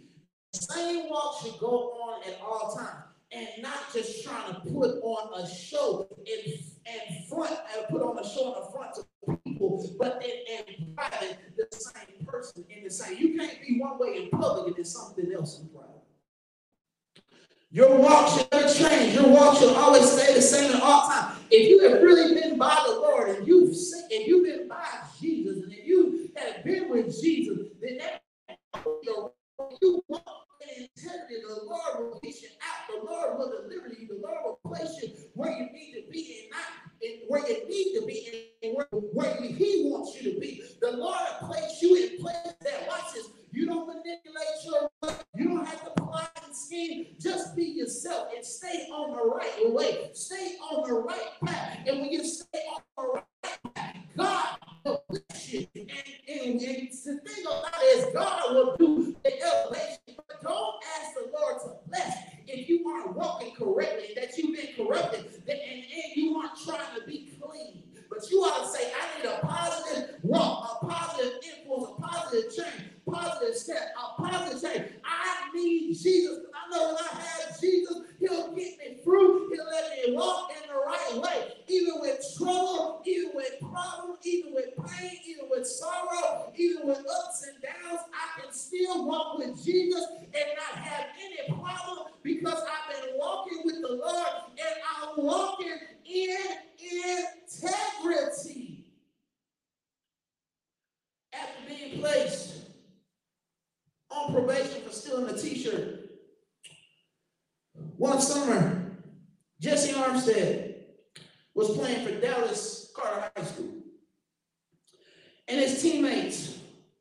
The 0.53 0.59
same 0.59 1.09
walk 1.09 1.41
should 1.41 1.57
go 1.59 1.93
on 1.93 2.21
at 2.27 2.39
all 2.41 2.75
times 2.75 3.05
and 3.31 3.47
not 3.63 3.91
just 3.91 4.23
trying 4.23 4.53
to 4.53 4.59
put 4.69 5.01
on 5.01 5.41
a 5.41 5.49
show 5.49 6.07
in, 6.25 6.53
in 6.53 7.23
front 7.27 7.57
and 7.75 7.87
put 7.89 8.03
on 8.03 8.19
a 8.19 8.29
show 8.29 8.53
in 8.53 8.61
the 8.61 8.71
front 8.71 8.97
of 8.97 9.34
people, 9.55 9.95
but 9.97 10.23
in, 10.23 10.75
in 10.75 10.95
private, 10.95 11.37
the 11.57 11.67
same 11.71 12.25
person 12.25 12.65
in 12.69 12.83
the 12.83 12.89
same. 12.89 13.17
You 13.17 13.37
can't 13.37 13.61
be 13.61 13.79
one 13.79 13.97
way 13.97 14.23
in 14.23 14.29
public 14.29 14.67
and 14.67 14.75
then 14.75 14.85
something 14.85 15.31
else 15.33 15.59
in 15.59 15.69
private. 15.69 15.91
Your 17.71 17.97
walk 17.97 18.37
should 18.37 18.47
never 18.51 18.73
change. 18.73 19.15
Your 19.15 19.27
walk 19.27 19.57
should 19.57 19.75
always 19.75 20.09
stay 20.09 20.33
the 20.33 20.41
same 20.41 20.75
at 20.75 20.81
all 20.81 21.09
times. 21.09 21.39
If 21.51 21.69
you 21.69 21.89
have 21.89 22.01
really 22.01 22.39
been 22.39 22.57
by 22.57 22.83
the 22.87 22.93
Lord 22.93 23.29
and 23.29 23.47
you've 23.47 23.75
seen, 23.75 24.03
and 24.11 24.25
you've 24.25 24.45
been 24.45 24.67
by 24.67 24.85
Jesus 25.19 25.63
and 25.63 25.73
you 25.73 26.29
have 26.35 26.63
been 26.63 26.89
with 26.89 27.21
Jesus, 27.21 27.67
then 27.81 27.97
that 27.97 28.21
you 29.03 30.03
walk 30.07 30.44
integrity, 30.77 31.35
the 31.47 31.63
Lord 31.65 32.11
will 32.11 32.19
get 32.21 32.41
you 32.41 32.49
out. 32.61 33.03
The 33.03 33.11
Lord 33.11 33.37
will 33.37 33.51
deliver 33.61 33.89
you. 33.89 34.07
The 34.07 34.21
Lord 34.21 34.37
will 34.43 34.71
place 34.71 34.99
you 35.01 35.09
where 35.33 35.51
you 35.51 35.71
need 35.71 35.93
to 35.93 36.11
be 36.11 36.41
and 36.41 36.51
not 36.51 36.85
where 37.27 37.47
you 37.47 37.67
need 37.67 37.99
to 37.99 38.05
be 38.05 38.51
and 38.63 38.75
where, 38.75 38.87
where 38.91 39.41
He 39.41 39.89
wants 39.91 40.21
you 40.21 40.33
to 40.33 40.39
be. 40.39 40.63
The 40.81 40.91
Lord 40.91 41.19
will 41.41 41.49
place 41.49 41.81
you 41.81 41.95
in 41.95 42.21
place 42.21 42.35
that 42.61 42.87
watch 42.87 43.13
this. 43.13 43.29
You 43.51 43.65
don't 43.67 43.87
manipulate 43.87 44.45
your 44.65 44.89
way. 45.01 45.15
You 45.35 45.47
don't 45.47 45.65
have 45.65 45.83
to 45.85 46.01
plot 46.01 46.31
and 46.45 46.55
scheme. 46.55 47.15
Just 47.19 47.55
be 47.55 47.63
yourself 47.63 48.27
and 48.35 48.43
stay 48.45 48.87
on 48.91 49.15
the 49.15 49.23
right 49.23 49.71
way. 49.71 50.09
Stay 50.13 50.57
on 50.71 50.87
the 50.87 50.95
right 50.95 51.29
path. 51.45 51.54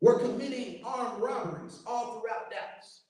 Were 0.05 0.19
committing 0.19 0.81
armed 0.83 1.19
robberies 1.19 1.79
all 1.87 2.19
throughout 2.19 2.51
Dallas. 2.51 3.05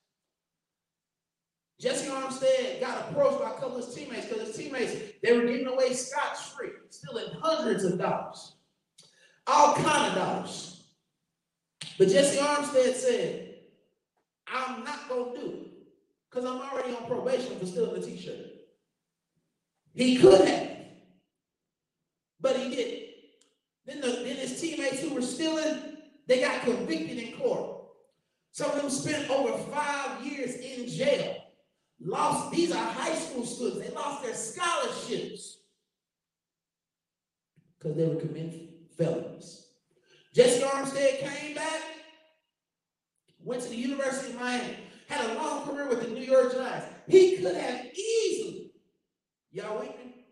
Jessie 1.77 2.09
Armstead 2.09 2.79
got 2.79 3.09
approached 3.09 3.41
by 3.41 3.49
a 3.49 3.53
couple 3.55 3.75
of 3.75 3.85
his 3.85 3.93
teammates 3.93 4.27
because 4.27 4.47
his 4.47 4.55
teammates, 4.55 4.93
they 5.21 5.35
were 5.35 5.45
giving 5.45 5.67
away 5.67 5.91
scot-free, 5.91 6.69
stealing 6.89 7.33
hundreds 7.41 7.83
of 7.83 7.99
dollars, 7.99 8.55
all 9.45 9.75
kind 9.75 10.07
of 10.07 10.15
dollars. 10.15 10.85
But 11.97 12.07
Jessie 12.07 12.39
Armstead 12.39 12.93
said, 12.93 13.55
I'm 14.47 14.85
not 14.85 15.09
gonna 15.09 15.37
do 15.37 15.47
it 15.47 15.67
because 16.31 16.45
I'm 16.45 16.61
already 16.61 16.95
on 16.95 17.07
probation 17.07 17.59
for 17.59 17.65
stealing 17.65 17.99
the 17.99 18.07
t-shirt. 18.07 18.37
He 19.93 20.15
could 20.15 20.47
have, 20.47 20.69
but 22.39 22.55
he 22.55 22.73
didn't. 22.73 23.03
Then, 23.85 23.99
the, 23.99 24.07
then 24.07 24.37
his 24.37 24.61
teammates 24.61 25.01
who 25.01 25.13
were 25.13 25.21
stealing, 25.21 25.91
they 26.27 26.41
got 26.41 26.61
convicted 26.61 27.17
in 27.17 27.37
court. 27.37 27.83
Some 28.51 28.71
of 28.71 28.77
them 28.77 28.89
spent 28.89 29.29
over 29.29 29.57
five 29.71 30.25
years 30.25 30.55
in 30.55 30.87
jail. 30.87 31.35
Lost, 31.99 32.51
these 32.51 32.71
are 32.71 32.85
high 32.85 33.13
school 33.15 33.45
students. 33.45 33.87
They 33.87 33.93
lost 33.93 34.23
their 34.23 34.33
scholarships 34.33 35.57
because 37.77 37.97
they 37.97 38.07
were 38.07 38.15
committing 38.15 38.69
felonies. 38.97 39.67
Jessie 40.33 40.63
Armstead 40.63 41.19
came 41.19 41.55
back, 41.55 41.81
went 43.43 43.61
to 43.63 43.69
the 43.69 43.75
University 43.75 44.33
of 44.33 44.39
Miami, 44.39 44.77
had 45.07 45.29
a 45.29 45.35
long 45.35 45.65
career 45.67 45.87
with 45.87 46.01
the 46.01 46.09
New 46.09 46.23
York 46.23 46.53
Giants. 46.53 46.87
He 47.07 47.37
could 47.37 47.55
have 47.55 47.85
easily, 47.95 48.71
y'all 49.51 49.79
with 49.79 49.89
me? 49.89 50.25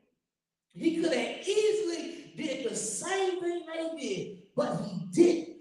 He 0.73 0.95
could 1.01 1.13
have 1.13 1.47
easily 1.47 2.33
did 2.35 2.69
the 2.69 2.75
same 2.75 3.39
thing 3.39 3.65
they 3.65 4.01
did, 4.01 4.37
but 4.55 4.81
he 4.85 5.05
didn't. 5.11 5.52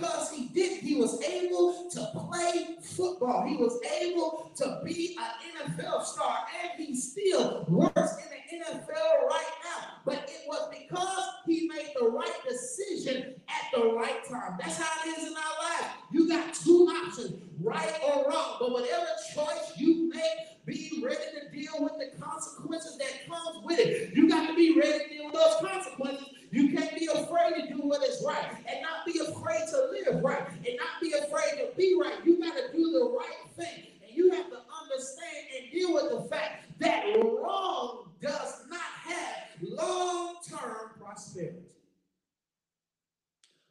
Because 0.00 0.30
he 0.30 0.48
did, 0.48 0.80
he 0.80 0.94
was 0.94 1.20
able 1.22 1.90
to 1.90 2.10
play 2.14 2.76
football. 2.82 3.46
He 3.46 3.56
was 3.56 3.78
able 4.00 4.50
to 4.56 4.80
be 4.82 5.18
an 5.18 5.68
NFL 5.68 6.04
star, 6.04 6.38
and 6.62 6.70
he 6.82 6.96
still 6.96 7.66
works 7.68 8.16
in 8.16 8.30
the 8.30 8.64
NFL 8.64 9.28
right 9.28 9.52
now. 9.62 9.86
But 10.06 10.26
it 10.26 10.48
was 10.48 10.70
because 10.70 11.24
he 11.44 11.68
made 11.68 11.92
the 12.00 12.08
right 12.08 12.32
decision 12.48 13.34
at 13.48 13.78
the 13.78 13.92
right 13.92 14.24
time. 14.26 14.56
That's 14.58 14.78
how 14.78 14.90
it 15.06 15.18
is 15.18 15.28
in 15.28 15.34
our 15.36 15.80
life. 15.82 15.90
You 16.10 16.28
got 16.28 16.54
two 16.54 16.88
options, 17.04 17.34
right 17.62 17.92
or 18.02 18.30
wrong. 18.30 18.56
But 18.58 18.72
whatever 18.72 19.06
choice 19.34 19.72
you 19.76 20.08
make, 20.08 20.50
be 20.66 21.02
ready 21.02 21.16
to 21.16 21.56
deal 21.56 21.72
with 21.80 21.94
the 21.98 22.22
consequences 22.22 22.98
that 22.98 23.26
comes 23.28 23.64
with 23.64 23.78
it. 23.78 24.14
You 24.14 24.28
got 24.28 24.46
to 24.48 24.54
be 24.54 24.78
ready 24.78 25.04
to 25.04 25.10
deal 25.10 25.24
with 25.26 25.34
those 25.34 25.56
consequences. 25.60 26.26
You 26.52 26.76
can't 26.76 26.98
be 26.98 27.06
afraid 27.06 27.54
to 27.56 27.68
do 27.68 27.80
what 27.80 28.02
is 28.02 28.22
right 28.26 28.44
and 28.66 28.82
not 28.82 29.06
be 29.06 29.18
afraid 29.20 29.62
to 29.70 29.88
live 29.90 30.22
right 30.22 30.46
and 30.48 30.76
not 30.76 31.00
be 31.00 31.12
afraid 31.12 31.58
to 31.58 31.70
be 31.76 31.96
right. 32.00 32.14
You 32.24 32.40
got 32.40 32.54
to 32.56 32.72
do 32.72 32.92
the 32.92 33.16
right 33.16 33.50
thing. 33.56 33.86
And 34.06 34.16
you 34.16 34.30
have 34.32 34.50
to 34.50 34.58
understand 34.82 35.46
and 35.58 35.72
deal 35.72 35.94
with 35.94 36.10
the 36.10 36.28
fact 36.28 36.64
that 36.80 37.04
wrong 37.22 38.10
does 38.20 38.64
not 38.68 38.80
have 38.80 39.46
long-term 39.62 40.90
prosperity. 41.00 41.58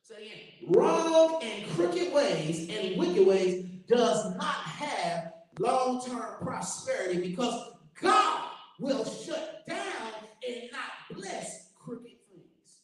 So 0.01 0.15
again, 0.15 0.69
wrong 0.69 1.41
and 1.43 1.69
crooked 1.71 2.13
ways 2.13 2.67
and 2.69 2.97
wicked 2.97 3.27
ways 3.27 3.65
does 3.87 4.35
not 4.37 4.55
have 4.55 5.33
long-term 5.59 6.41
prosperity 6.41 7.29
because 7.29 7.73
God 8.01 8.49
will 8.79 9.03
shut 9.03 9.67
down 9.67 10.13
and 10.47 10.71
not 10.71 11.19
bless 11.19 11.71
crooked 11.75 12.05
things. 12.31 12.81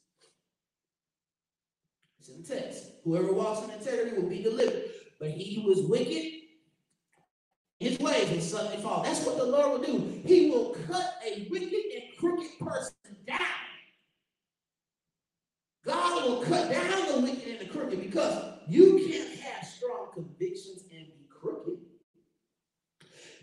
It's 2.20 2.30
in 2.30 2.44
the 2.44 2.48
text. 2.48 2.92
Whoever 3.04 3.32
walks 3.32 3.64
in 3.64 3.72
integrity 3.72 4.22
will 4.22 4.30
be 4.30 4.44
delivered. 4.44 4.84
But 5.20 5.30
he 5.30 5.62
who 5.62 5.72
is 5.72 5.82
wicked, 5.82 6.34
his 7.80 7.98
ways 8.00 8.30
will 8.30 8.42
suddenly 8.42 8.84
fall. 8.84 9.04
That's 9.04 9.26
what 9.26 9.38
the 9.38 9.46
Lord 9.46 9.80
will 9.80 9.86
do. 9.86 10.22
He 10.26 10.50
will 10.50 10.76
cut 10.88 11.16
a 11.26 11.48
wicked 11.50 11.72
and 11.72 12.04
crooked 12.20 12.60
person 12.60 12.94
down. 13.26 13.40
Will 16.26 16.42
cut 16.42 16.72
down 16.72 17.12
the 17.12 17.20
wicked 17.20 17.48
and 17.48 17.60
the 17.60 17.66
crooked 17.66 18.02
because 18.02 18.60
you 18.68 19.08
can't 19.08 19.40
have 19.42 19.64
strong 19.64 20.08
convictions 20.12 20.82
and 20.92 21.06
be 21.06 21.28
crooked. 21.30 21.76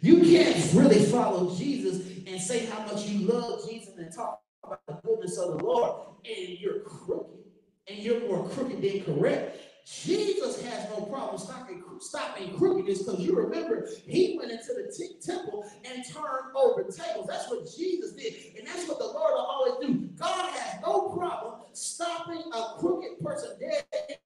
You 0.01 0.19
can't 0.23 0.75
really 0.75 1.05
follow 1.05 1.55
Jesus 1.55 2.05
and 2.27 2.41
say 2.41 2.67
how 2.67 2.85
much 2.85 3.07
you 3.07 3.29
love 3.29 3.71
Jesus 3.71 3.97
and 3.97 4.13
talk 4.13 4.41
about 4.65 4.81
the 4.89 4.95
goodness 4.95 5.39
of 5.39 5.59
the 5.59 5.65
Lord 5.65 6.09
and 6.25 6.59
you're 6.59 6.81
crooked 6.81 7.39
and 7.87 7.99
you're 7.99 8.27
more 8.27 8.49
crooked 8.49 8.83
than 8.83 9.05
correct. 9.05 9.61
Jesus 9.85 10.63
has 10.63 10.89
no 10.91 11.03
problem 11.07 11.39
stopping, 11.39 11.83
stopping 12.01 12.57
crookedness 12.57 13.03
because 13.03 13.21
you 13.21 13.35
remember 13.35 13.89
he 14.07 14.37
went 14.39 14.53
into 14.53 14.69
the 14.69 15.19
temple 15.21 15.69
and 15.85 16.05
turned 16.05 16.55
over 16.55 16.85
tables. 16.85 17.27
That's 17.29 17.49
what 17.51 17.69
Jesus 17.77 18.13
did. 18.13 18.57
And 18.59 18.67
that's 18.67 18.89
what 18.89 18.99
the 18.99 19.07
Lord 19.07 19.33
will 19.33 19.41
always 19.41 19.87
do. 19.87 20.09
God 20.19 20.51
has 20.51 20.81
no 20.83 21.09
problem 21.11 21.63
stopping 21.73 22.43
a 22.53 22.79
crooked 22.79 23.19
person 23.21 23.51
dead. 23.59 24.19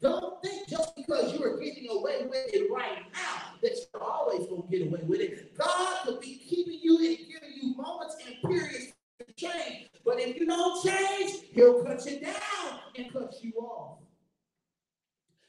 Don't 0.00 0.42
think 0.42 0.68
just 0.68 0.94
because 0.96 1.32
you 1.32 1.42
are 1.44 1.58
getting 1.58 1.88
away 1.88 2.26
with 2.26 2.52
it 2.52 2.70
right 2.70 3.04
now 3.14 3.54
that 3.62 3.78
you're 3.92 4.02
always 4.02 4.46
going 4.48 4.62
to 4.62 4.68
get 4.68 4.86
away 4.86 5.00
with 5.06 5.20
it. 5.20 5.56
God 5.56 5.98
could 6.04 6.20
be 6.20 6.42
keeping 6.46 6.80
you 6.82 6.98
and 6.98 7.16
giving 7.16 7.56
you 7.62 7.74
moments 7.76 8.16
and 8.26 8.36
periods 8.42 8.92
to 9.26 9.32
change. 9.34 9.88
But 10.04 10.20
if 10.20 10.36
you 10.36 10.46
don't 10.46 10.84
change, 10.84 11.44
he'll 11.52 11.82
cut 11.84 12.04
you 12.04 12.20
down 12.20 12.80
and 12.96 13.12
cut 13.12 13.34
you 13.40 13.52
off. 13.54 14.03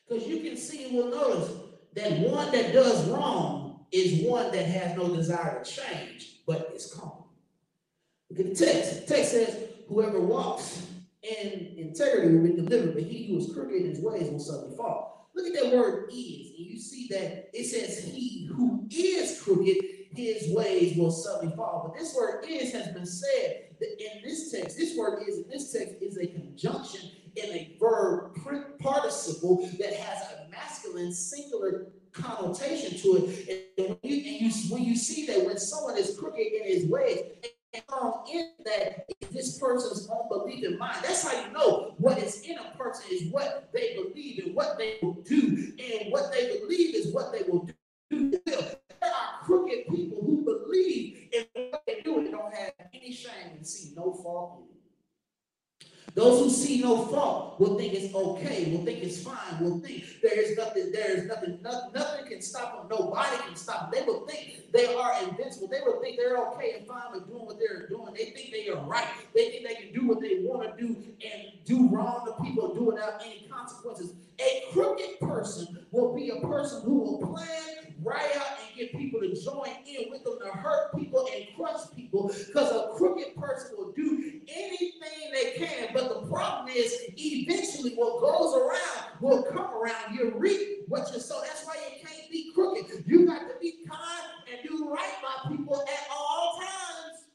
Because 0.08 0.28
you 0.28 0.40
can 0.42 0.58
see 0.58 0.86
and 0.86 0.96
will 0.96 1.10
notice 1.10 1.52
that 1.96 2.20
one 2.20 2.52
that 2.52 2.74
does 2.74 3.08
wrong 3.10 3.86
is 3.92 4.28
one 4.28 4.52
that 4.52 4.66
has 4.66 4.98
no 4.98 5.16
desire 5.16 5.64
to 5.64 5.72
change, 5.72 6.42
but 6.46 6.72
is 6.76 6.94
calm. 6.94 7.24
Look 8.30 8.40
at 8.40 8.56
the 8.56 8.66
text. 8.66 9.08
The 9.08 9.16
text 9.16 9.32
says, 9.32 9.58
Whoever 9.88 10.20
walks 10.20 10.88
in 11.22 11.76
integrity 11.78 12.36
will 12.36 12.44
be 12.44 12.56
delivered, 12.56 12.96
but 12.96 13.04
he 13.04 13.28
who 13.28 13.38
is 13.38 13.54
crooked 13.54 13.76
in 13.76 13.90
his 13.90 14.00
ways 14.00 14.30
will 14.30 14.40
suddenly 14.40 14.76
fall. 14.76 15.30
Look 15.36 15.48
at 15.48 15.54
that 15.62 15.76
word 15.76 16.10
is, 16.12 16.54
and 16.58 16.66
you 16.66 16.80
see 16.80 17.08
that 17.12 17.50
it 17.54 17.66
says, 17.66 18.04
He 18.04 18.50
who 18.52 18.88
is 18.92 19.42
crooked, 19.42 19.78
his 20.16 20.54
ways 20.56 20.98
will 20.98 21.12
suddenly 21.12 21.56
fall. 21.56 21.88
But 21.88 22.00
this 22.00 22.16
word 22.16 22.46
is 22.48 22.72
has 22.74 22.88
been 22.94 23.06
said 23.06 23.76
in 23.82 24.24
this 24.24 24.52
text. 24.52 24.78
This 24.78 24.98
word 24.98 25.24
is 25.28 25.40
in 25.40 25.50
this 25.50 25.72
text 25.72 25.96
is 26.02 26.18
a 26.18 26.28
conjunction 26.28 27.12
in 27.36 27.52
a 27.52 27.78
verb 27.80 28.36
participle 28.80 29.70
that 29.80 29.94
has 29.94 30.22
a 30.34 30.50
masculine 30.50 31.14
singular 31.14 31.88
connotation 32.12 32.98
to 33.00 33.18
it. 33.18 33.76
And 33.78 33.98
when 34.02 34.12
you, 34.12 34.18
and 34.18 34.42
you, 34.42 34.74
when 34.74 34.84
you 34.84 34.96
see 34.96 35.26
that 35.28 35.46
when 35.46 35.58
someone 35.58 35.98
is 35.98 36.18
crooked 36.18 36.40
in 36.40 36.64
his 36.64 36.88
ways, 36.88 37.20
in 38.32 38.52
that 38.66 39.06
this 39.32 39.58
person's 39.58 40.10
own 40.10 40.30
belief 40.30 40.64
in 40.64 40.78
mind. 40.78 40.98
That's 41.04 41.24
how 41.24 41.46
you 41.46 41.52
know 41.52 41.96
what 41.98 42.18
is 42.18 42.42
in 42.42 42.58
a 42.58 42.78
person 42.78 43.06
is 43.12 43.32
what 43.32 43.70
they 43.74 43.96
believe 43.96 44.46
and 44.46 44.56
what 44.56 44.78
they 44.78 44.98
will 45.02 45.22
do. 45.24 45.74
And 45.80 46.12
what 46.12 46.32
they 46.32 46.60
believe 46.60 46.96
is 46.96 47.14
what 47.14 47.32
they 47.32 47.44
will 47.50 47.68
do. 48.10 48.40
There 48.46 48.60
are 49.04 49.44
crooked 49.44 49.88
people 49.90 50.22
who 50.22 50.44
believe 50.44 51.30
in 51.34 51.46
what 51.70 51.84
they 51.86 52.02
do 52.02 52.20
and 52.20 52.32
don't 52.32 52.54
have 52.54 52.74
any 52.94 53.12
shame 53.12 53.52
and 53.58 53.66
see 53.66 53.94
no 53.96 54.14
fault 54.14 54.64
in 54.64 54.75
it. 54.75 54.75
Those 56.16 56.40
who 56.40 56.50
see 56.50 56.82
no 56.82 57.08
fault 57.08 57.60
will 57.60 57.78
think 57.78 57.94
it's 57.94 58.16
okay, 58.16 58.72
will 58.72 58.86
think 58.86 59.04
it's 59.04 59.22
fine, 59.22 59.60
will 59.60 59.80
think 59.80 60.06
there 60.24 60.40
is 60.40 60.58
nothing, 60.58 60.94
there 60.94 61.12
is 61.12 61.26
nothing, 61.26 61.60
nothing, 61.62 61.92
nothing 61.94 62.26
can 62.26 62.42
stop 62.42 62.90
them, 62.90 62.98
nobody 62.98 63.36
can 63.46 63.56
stop 63.58 63.92
them. 63.92 64.00
They 64.00 64.10
will 64.10 64.26
think 64.26 64.72
they 64.72 64.96
are 64.96 65.14
invincible. 65.24 65.68
They 65.68 65.82
will 65.82 66.02
think 66.02 66.18
they're 66.18 66.38
okay 66.38 66.76
and 66.78 66.88
fine 66.88 67.12
with 67.14 67.28
doing 67.28 67.46
what 67.46 67.58
they're 67.60 67.88
doing. 67.90 68.14
They 68.14 68.26
think 68.26 68.52
they 68.52 68.70
are 68.70 68.82
right. 68.86 69.08
They 69.34 69.50
think 69.50 69.68
they 69.68 69.76
can 69.76 69.94
do 69.94 70.08
what 70.08 70.22
they 70.22 70.40
want 70.40 70.78
to 70.78 70.82
do 70.82 70.96
and 70.96 71.44
do 71.66 71.90
wrong 71.90 72.26
to 72.26 72.44
people 72.44 72.74
do 72.74 72.84
without 72.84 73.22
any 73.22 73.48
consequences. 73.52 74.14
A 74.40 74.64
crooked 74.72 75.20
person 75.20 75.86
will 75.92 76.14
be 76.14 76.30
a 76.30 76.42
person 76.42 76.82
who 76.84 77.00
will 77.00 77.28
plan 77.28 77.94
right 78.04 78.36
out 78.36 78.58
and 78.60 78.78
get 78.78 78.92
people 78.92 79.20
to 79.22 79.34
join 79.42 79.70
in 79.88 80.12
with 80.12 80.24
them 80.24 80.38
to 80.44 80.52
hurt 80.52 80.96
people 80.98 81.28
and 81.34 81.46
crush 81.56 81.90
people 81.96 82.32
because 82.48 82.72
a 82.72 82.98
crooked 82.98 83.36
person 83.36 83.78
will 83.78 83.92
do 83.94 84.42
anything 84.54 85.32
they 85.34 85.52
can. 85.52 85.90
But 85.94 86.10
the 86.10 86.28
problem 86.28 86.68
is, 86.76 86.94
eventually, 87.18 87.94
what 87.96 88.22
goes 88.22 88.56
around 88.56 89.22
will 89.22 89.44
come 89.44 89.74
around. 89.74 90.16
You 90.16 90.34
reap 90.36 90.84
what 90.88 91.12
you 91.14 91.20
sow. 91.20 91.42
Why 91.66 91.76
you 91.76 92.08
can't 92.08 92.32
be 92.32 92.52
crooked. 92.54 93.04
You 93.08 93.26
got 93.26 93.40
to 93.48 93.56
be 93.60 93.80
kind 93.90 94.24
and 94.52 94.68
do 94.68 94.90
right 94.90 95.14
by 95.24 95.50
people 95.50 95.82
at 95.82 96.08
all 96.16 96.60
times. 96.60 97.26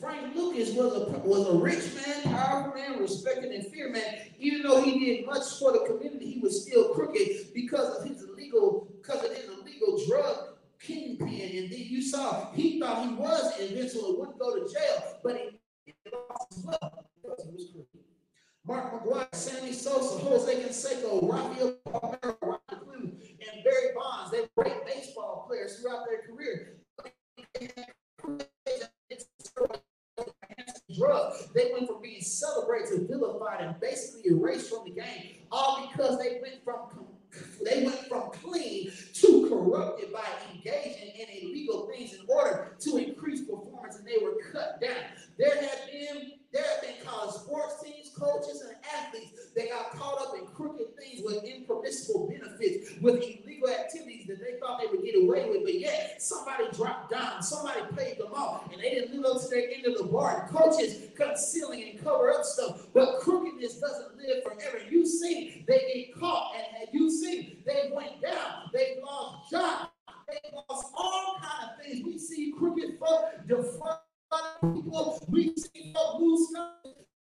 Frank 0.00 0.34
Lucas 0.34 0.72
was 0.72 0.92
a 0.92 1.18
was 1.20 1.48
a 1.48 1.56
rich 1.56 1.84
man, 1.94 2.34
powerful 2.34 2.74
man, 2.74 2.98
respected 2.98 3.52
and 3.52 3.66
feared 3.66 3.92
man. 3.92 4.20
Even 4.38 4.62
though 4.62 4.82
he 4.82 4.98
did 4.98 5.26
much 5.26 5.58
for 5.58 5.72
the 5.72 5.80
community, 5.86 6.32
he 6.32 6.40
was 6.40 6.62
still 6.62 6.94
crooked 6.94 7.54
because 7.54 7.98
of 7.98 8.08
his 8.08 8.22
illegal 8.22 8.88
because 9.00 9.24
of 9.24 9.36
his 9.36 9.46
illegal 9.48 10.00
drug 10.06 10.56
kingpin. 10.80 11.58
And 11.58 11.70
then 11.70 11.78
you 11.78 12.02
saw 12.02 12.52
he 12.52 12.80
thought 12.80 13.08
he 13.08 13.14
was 13.14 13.60
invincible 13.60 14.10
and 14.10 14.18
wouldn't 14.18 14.38
go 14.38 14.54
to 14.54 14.72
jail, 14.72 15.18
but 15.22 15.36
he 15.84 15.94
lost 16.10 16.54
his 16.54 16.64
love 16.64 17.04
Mark 18.66 19.04
McGwire, 19.04 19.34
Sammy 19.34 19.72
Sosa, 19.72 20.18
Jose 20.24 20.62
Canseco, 20.62 21.30
Rafael 21.30 21.76
Palmeiro, 21.86 22.36
Ron 22.40 22.58
Clinton, 22.68 23.18
and 23.20 23.64
Barry 23.64 23.94
Bonds. 23.94 24.30
They 24.30 24.40
were 24.40 24.64
great 24.64 24.86
baseball 24.86 25.44
players 25.46 25.78
throughout 25.78 26.06
their 26.08 26.22
career. 26.22 26.78
Drug. 30.96 31.34
They 31.54 31.70
went 31.72 31.88
from 31.88 32.00
being 32.00 32.22
celebrated, 32.22 33.00
to 33.00 33.06
vilified, 33.06 33.60
and 33.60 33.78
basically 33.80 34.30
erased 34.30 34.70
from 34.70 34.84
the 34.84 34.92
game, 34.92 35.42
all 35.50 35.88
because 35.90 36.18
they 36.18 36.38
went 36.40 36.62
from 36.64 36.88
they 37.64 37.84
went 37.84 37.98
from 38.06 38.30
clean 38.30 38.92
to 39.14 39.48
corrupted 39.48 40.12
by 40.12 40.24
engaging 40.54 41.10
in 41.18 41.26
illegal 41.42 41.88
things 41.88 42.14
in 42.14 42.20
order 42.28 42.76
to 42.78 42.96
increase 42.98 43.40
performance, 43.40 43.96
and 43.96 44.06
they 44.06 44.22
were 44.22 44.36
cut 44.52 44.80
down. 44.80 44.94
There 45.36 45.60
have 45.60 45.80
been 45.90 46.32
there 46.54 46.62
have 46.62 46.82
been 46.82 47.04
college 47.04 47.34
sports 47.34 47.82
teams, 47.82 48.12
coaches, 48.16 48.62
and 48.64 48.76
athletes 48.96 49.50
that 49.56 49.70
got 49.70 49.90
caught 49.90 50.22
up 50.22 50.34
in 50.38 50.46
crooked 50.46 50.96
things 50.96 51.20
with 51.24 51.42
impermissible 51.42 52.28
benefits, 52.28 52.92
with 53.02 53.16
illegal 53.16 53.70
activities 53.70 54.28
that 54.28 54.38
they 54.38 54.60
thought 54.60 54.80
they 54.80 54.86
would 54.86 55.04
get 55.04 55.20
away 55.20 55.50
with, 55.50 55.64
but 55.64 55.80
yet 55.80 56.22
somebody 56.22 56.66
dropped 56.72 57.10
down, 57.10 57.42
somebody 57.42 57.80
paid 57.96 58.18
them 58.18 58.32
off, 58.32 58.72
and 58.72 58.80
they 58.80 58.90
didn't 58.90 59.20
live 59.20 59.34
up 59.34 59.42
to 59.42 59.48
their 59.48 59.68
end 59.68 59.84
of 59.86 59.98
the 59.98 60.04
bargain. 60.04 60.48
Coaches 60.54 61.08
concealing 61.16 61.90
and 61.90 62.04
cover 62.04 62.32
up 62.32 62.44
stuff, 62.44 62.86
but 62.94 63.18
crookedness 63.18 63.80
doesn't 63.80 64.16
live 64.16 64.44
forever. 64.44 64.78
You 64.88 65.04
see, 65.04 65.64
they 65.66 66.06
get 66.12 66.20
caught, 66.20 66.54
and 66.54 66.88
you 66.92 67.10
see, 67.10 67.58
they 67.66 67.90
went 67.92 68.22
down, 68.22 68.70
they 68.72 68.98
lost 69.04 69.50
jobs. 69.50 69.90
They 70.28 70.38
lost 70.54 70.92
all 70.96 71.36
kind 71.42 71.70
of 71.70 71.84
things. 71.84 72.04
We 72.04 72.16
see 72.16 72.54
crooked 72.56 72.98
folk 72.98 73.46
defraud 73.46 73.98
people. 74.60 75.24
We 75.28 75.54
see 75.56 75.92
folk 75.94 76.20
lose 76.20 76.52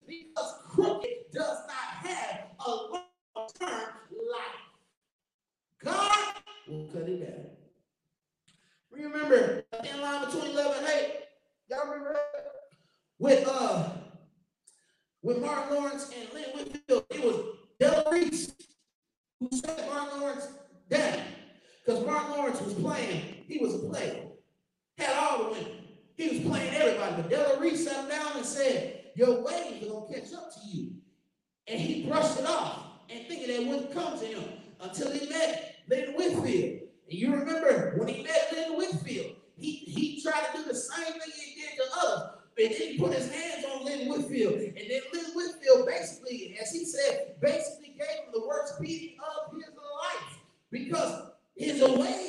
because 0.08 0.54
crooked 0.70 1.10
does 1.34 1.60
not 1.68 2.10
have 2.10 2.40
a 2.66 2.70
long-term 2.70 3.90
life. 4.32 4.68
God 5.84 6.36
will 6.68 6.88
cut 6.94 7.10
it 7.10 7.20
down. 7.22 7.46
Remember 8.92 9.64
thin 9.84 10.02
line 10.02 10.26
between 10.26 10.56
love 10.56 10.76
and 10.78 10.88
hate. 10.88 11.14
Y'all 11.70 11.86
remember 11.86 12.14
that? 12.14 12.46
With 13.20 13.48
uh 13.48 13.90
with 15.22 15.42
Martin 15.42 15.76
Lawrence 15.76 16.12
and 16.18 16.34
Lynn 16.34 16.50
Whitfield, 16.56 17.06
it 17.10 17.24
was 17.24 17.58
Della 17.80 18.12
Reese 18.12 18.54
who 19.40 19.50
shut 19.52 19.88
Martin 19.92 20.22
Lawrence 20.22 20.48
down. 20.90 21.20
Because 21.86 22.06
Martin 22.06 22.32
Lawrence 22.32 22.62
was 22.62 22.74
playing, 22.76 23.44
he 23.48 23.60
was 23.60 23.76
a 23.76 23.80
player, 23.80 24.24
had 24.98 25.16
all 25.18 25.44
the 25.44 25.50
women. 25.52 25.77
He 26.18 26.30
was 26.30 26.40
playing 26.40 26.74
everybody. 26.74 27.22
But 27.22 27.30
Della 27.30 27.60
Reese 27.60 27.86
sat 27.88 28.10
down 28.10 28.38
and 28.38 28.46
said, 28.46 29.12
Your 29.16 29.44
waves 29.44 29.86
are 29.86 29.90
gonna 29.90 30.14
catch 30.14 30.34
up 30.34 30.52
to 30.54 30.68
you. 30.68 30.94
And 31.68 31.80
he 31.80 32.08
brushed 32.08 32.40
it 32.40 32.46
off 32.46 32.86
and 33.10 33.26
thinking 33.28 33.48
that 33.48 33.70
wouldn't 33.70 33.94
come 33.94 34.20
to 34.20 34.26
him 34.26 34.44
until 34.82 35.12
he 35.12 35.30
met 35.30 35.76
Lynn 35.88 36.14
Whitfield. 36.16 36.82
And 37.10 37.20
you 37.20 37.34
remember 37.34 37.94
when 37.98 38.08
he 38.08 38.24
met 38.24 38.50
Lynn 38.52 38.78
Whitfield, 38.78 39.36
he, 39.58 39.72
he 39.72 40.22
tried 40.22 40.48
to 40.52 40.58
do 40.58 40.64
the 40.68 40.76
same 40.76 41.14
thing 41.14 41.32
he 41.36 41.62
did 41.62 41.78
to 41.78 41.84
others. 42.00 42.30
But 42.56 42.70
then 42.70 42.72
he 42.72 42.98
put 42.98 43.14
his 43.14 43.32
hands 43.32 43.66
on 43.72 43.86
Lynn 43.86 44.10
Whitfield. 44.10 44.56
And 44.56 44.76
then 44.76 45.02
Lynn 45.14 45.32
Whitfield 45.36 45.86
basically, 45.86 46.58
as 46.60 46.72
he 46.72 46.86
said, 46.86 47.36
basically 47.42 47.96
gave 47.98 48.26
him 48.26 48.32
the 48.34 48.48
worst 48.48 48.82
beating 48.82 49.18
of 49.20 49.54
his 49.54 49.70
life. 49.70 50.40
Because 50.72 51.32
his 51.56 51.82
ways 51.82 52.27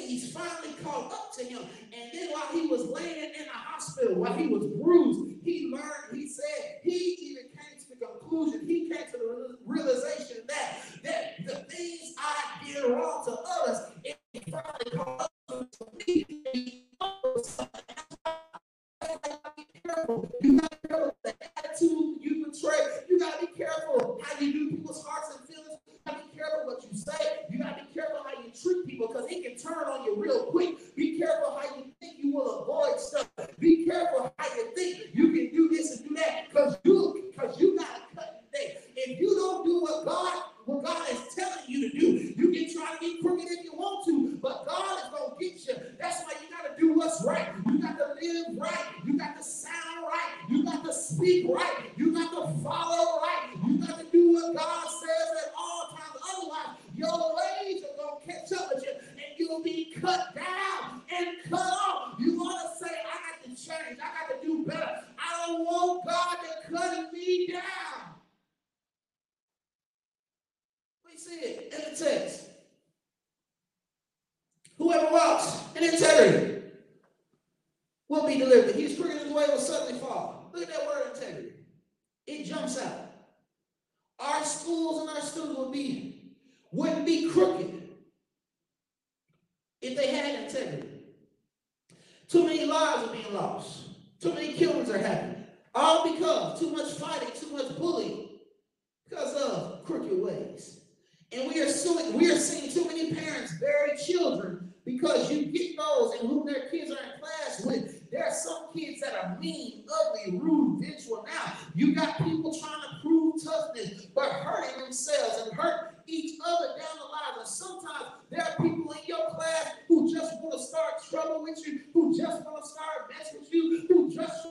who 120.09 120.15
just 120.15 120.41
want 120.41 120.53
to 120.53 120.59
start 120.59 120.93
trouble 121.11 121.43
with 121.43 121.67
you, 121.67 121.81
who 121.93 122.17
just 122.17 122.45
want 122.45 122.63
to 122.63 122.69
start 122.69 123.11
mess 123.11 123.31
with 123.39 123.53
you, 123.53 123.87
who 123.89 124.11
just 124.11 124.47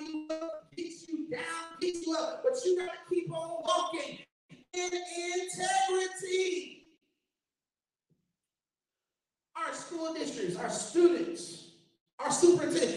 you 0.00 0.26
up, 0.30 0.70
pick 0.76 0.92
you 1.08 1.28
down, 1.30 1.42
pick 1.80 2.06
you 2.06 2.14
up, 2.14 2.42
but 2.42 2.52
you 2.64 2.76
got 2.78 2.92
to 2.92 3.14
keep 3.14 3.32
on 3.32 3.62
walking 3.64 4.18
in 4.72 4.90
integrity. 4.92 6.86
Our 9.56 9.74
school 9.74 10.14
districts, 10.14 10.56
our 10.56 10.70
students, 10.70 11.70
our 12.18 12.30
superintendent, 12.30 12.89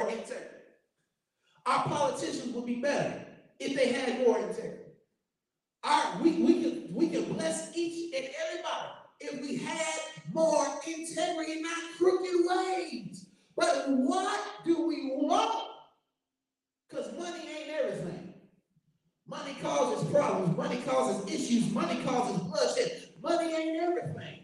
more 0.00 0.10
integrity. 0.10 0.44
Our 1.66 1.84
politicians 1.84 2.54
would 2.54 2.66
be 2.66 2.76
better 2.76 3.26
if 3.60 3.76
they 3.76 3.92
had 3.92 4.26
more 4.26 4.38
integrity. 4.38 4.84
Our, 5.84 6.22
we, 6.22 6.32
we, 6.42 6.62
can, 6.62 6.94
we 6.94 7.08
can 7.08 7.32
bless 7.32 7.76
each 7.76 8.14
and 8.14 8.28
everybody 8.46 8.88
if 9.20 9.40
we 9.40 9.56
had 9.56 10.00
more 10.32 10.66
integrity, 10.86 11.62
not 11.62 11.78
crooked 11.98 12.34
ways. 12.44 13.26
But 13.56 13.86
what 13.88 14.40
do 14.64 14.86
we 14.86 15.10
want? 15.14 15.66
Because 16.88 17.12
money 17.18 17.40
ain't 17.40 17.70
everything. 17.70 18.34
Money 19.26 19.56
causes 19.60 20.10
problems. 20.10 20.56
Money 20.56 20.80
causes 20.86 21.28
issues. 21.32 21.70
Money 21.72 22.02
causes 22.04 22.40
bloodshed. 22.42 23.02
Money 23.22 23.52
ain't 23.54 23.82
everything. 23.82 24.37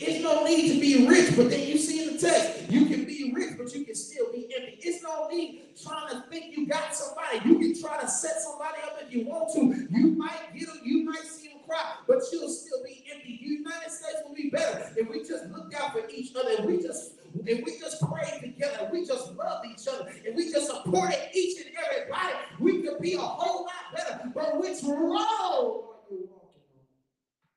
It's 0.00 0.22
no 0.22 0.44
need 0.44 0.74
to 0.74 0.80
be 0.80 1.08
rich, 1.08 1.36
but 1.36 1.50
then 1.50 1.66
you 1.66 1.76
see 1.76 2.04
in 2.04 2.14
the 2.14 2.18
text, 2.20 2.70
you 2.70 2.86
can 2.86 3.04
be 3.04 3.32
rich, 3.34 3.54
but 3.58 3.74
you 3.74 3.84
can 3.84 3.96
still 3.96 4.30
be 4.32 4.48
empty. 4.56 4.78
It's 4.80 5.02
no 5.02 5.26
need 5.28 5.74
trying 5.82 6.10
to 6.10 6.22
think 6.30 6.56
you 6.56 6.68
got 6.68 6.94
somebody. 6.94 7.40
You 7.44 7.58
can 7.58 7.80
try 7.80 8.00
to 8.00 8.06
set 8.06 8.40
somebody 8.40 8.78
up 8.84 8.98
if 9.02 9.12
you 9.12 9.26
want 9.26 9.52
to. 9.54 9.88
You 9.90 10.08
might 10.16 10.54
get 10.56 10.68
them, 10.68 10.80
you 10.84 11.04
might 11.04 11.24
see 11.24 11.48
them 11.48 11.58
cry, 11.66 11.94
but 12.06 12.22
you'll 12.30 12.48
still 12.48 12.84
be 12.84 13.04
empty. 13.12 13.40
The 13.42 13.48
United 13.48 13.90
States 13.90 14.18
will 14.24 14.36
be 14.36 14.50
better 14.50 14.92
if 14.96 15.08
we 15.08 15.24
just 15.24 15.46
looked 15.46 15.74
out 15.74 15.92
for 15.92 16.08
each 16.08 16.30
other, 16.36 16.56
and 16.58 16.66
we 16.66 16.80
just 16.80 17.14
if 17.44 17.64
we 17.64 17.78
just 17.78 18.00
pray 18.02 18.38
together, 18.40 18.88
we 18.92 19.04
just 19.04 19.34
love 19.34 19.64
each 19.64 19.86
other, 19.88 20.10
and 20.26 20.36
we 20.36 20.50
just 20.50 20.68
support 20.68 21.12
each 21.34 21.58
and 21.58 21.74
everybody, 21.76 22.34
we 22.60 22.82
could 22.82 23.00
be 23.00 23.14
a 23.14 23.18
whole 23.18 23.64
lot 23.64 23.96
better. 23.96 24.30
But 24.32 24.60
which 24.60 24.82
road 24.84 25.16
are 25.16 26.10
you 26.10 26.28
walking 26.28 26.28
on? 26.32 26.48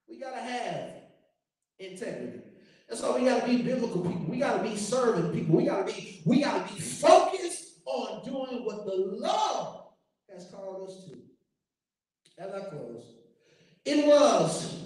We 0.09 0.19
gotta 0.19 0.41
have 0.41 1.00
integrity. 1.81 2.41
That's 2.87 3.01
why 3.01 3.17
we 3.17 3.25
gotta 3.25 3.45
be 3.45 3.61
biblical 3.61 4.01
people. 4.01 4.25
We 4.27 4.37
gotta 4.37 4.63
be 4.63 4.75
serving 4.75 5.31
people. 5.31 5.55
We 5.55 5.65
gotta 5.65 5.85
be, 5.85 6.21
we 6.25 6.41
gotta 6.41 6.73
be 6.73 6.79
focused 6.79 7.79
on 7.85 8.23
doing 8.25 8.65
what 8.65 8.85
the 8.85 8.95
Lord 8.95 9.83
has 10.33 10.49
called 10.51 10.89
us 10.89 11.05
to. 11.05 11.17
As 12.37 12.53
I 12.53 12.69
close, 12.69 13.03
it 13.85 14.05
was 14.05 14.81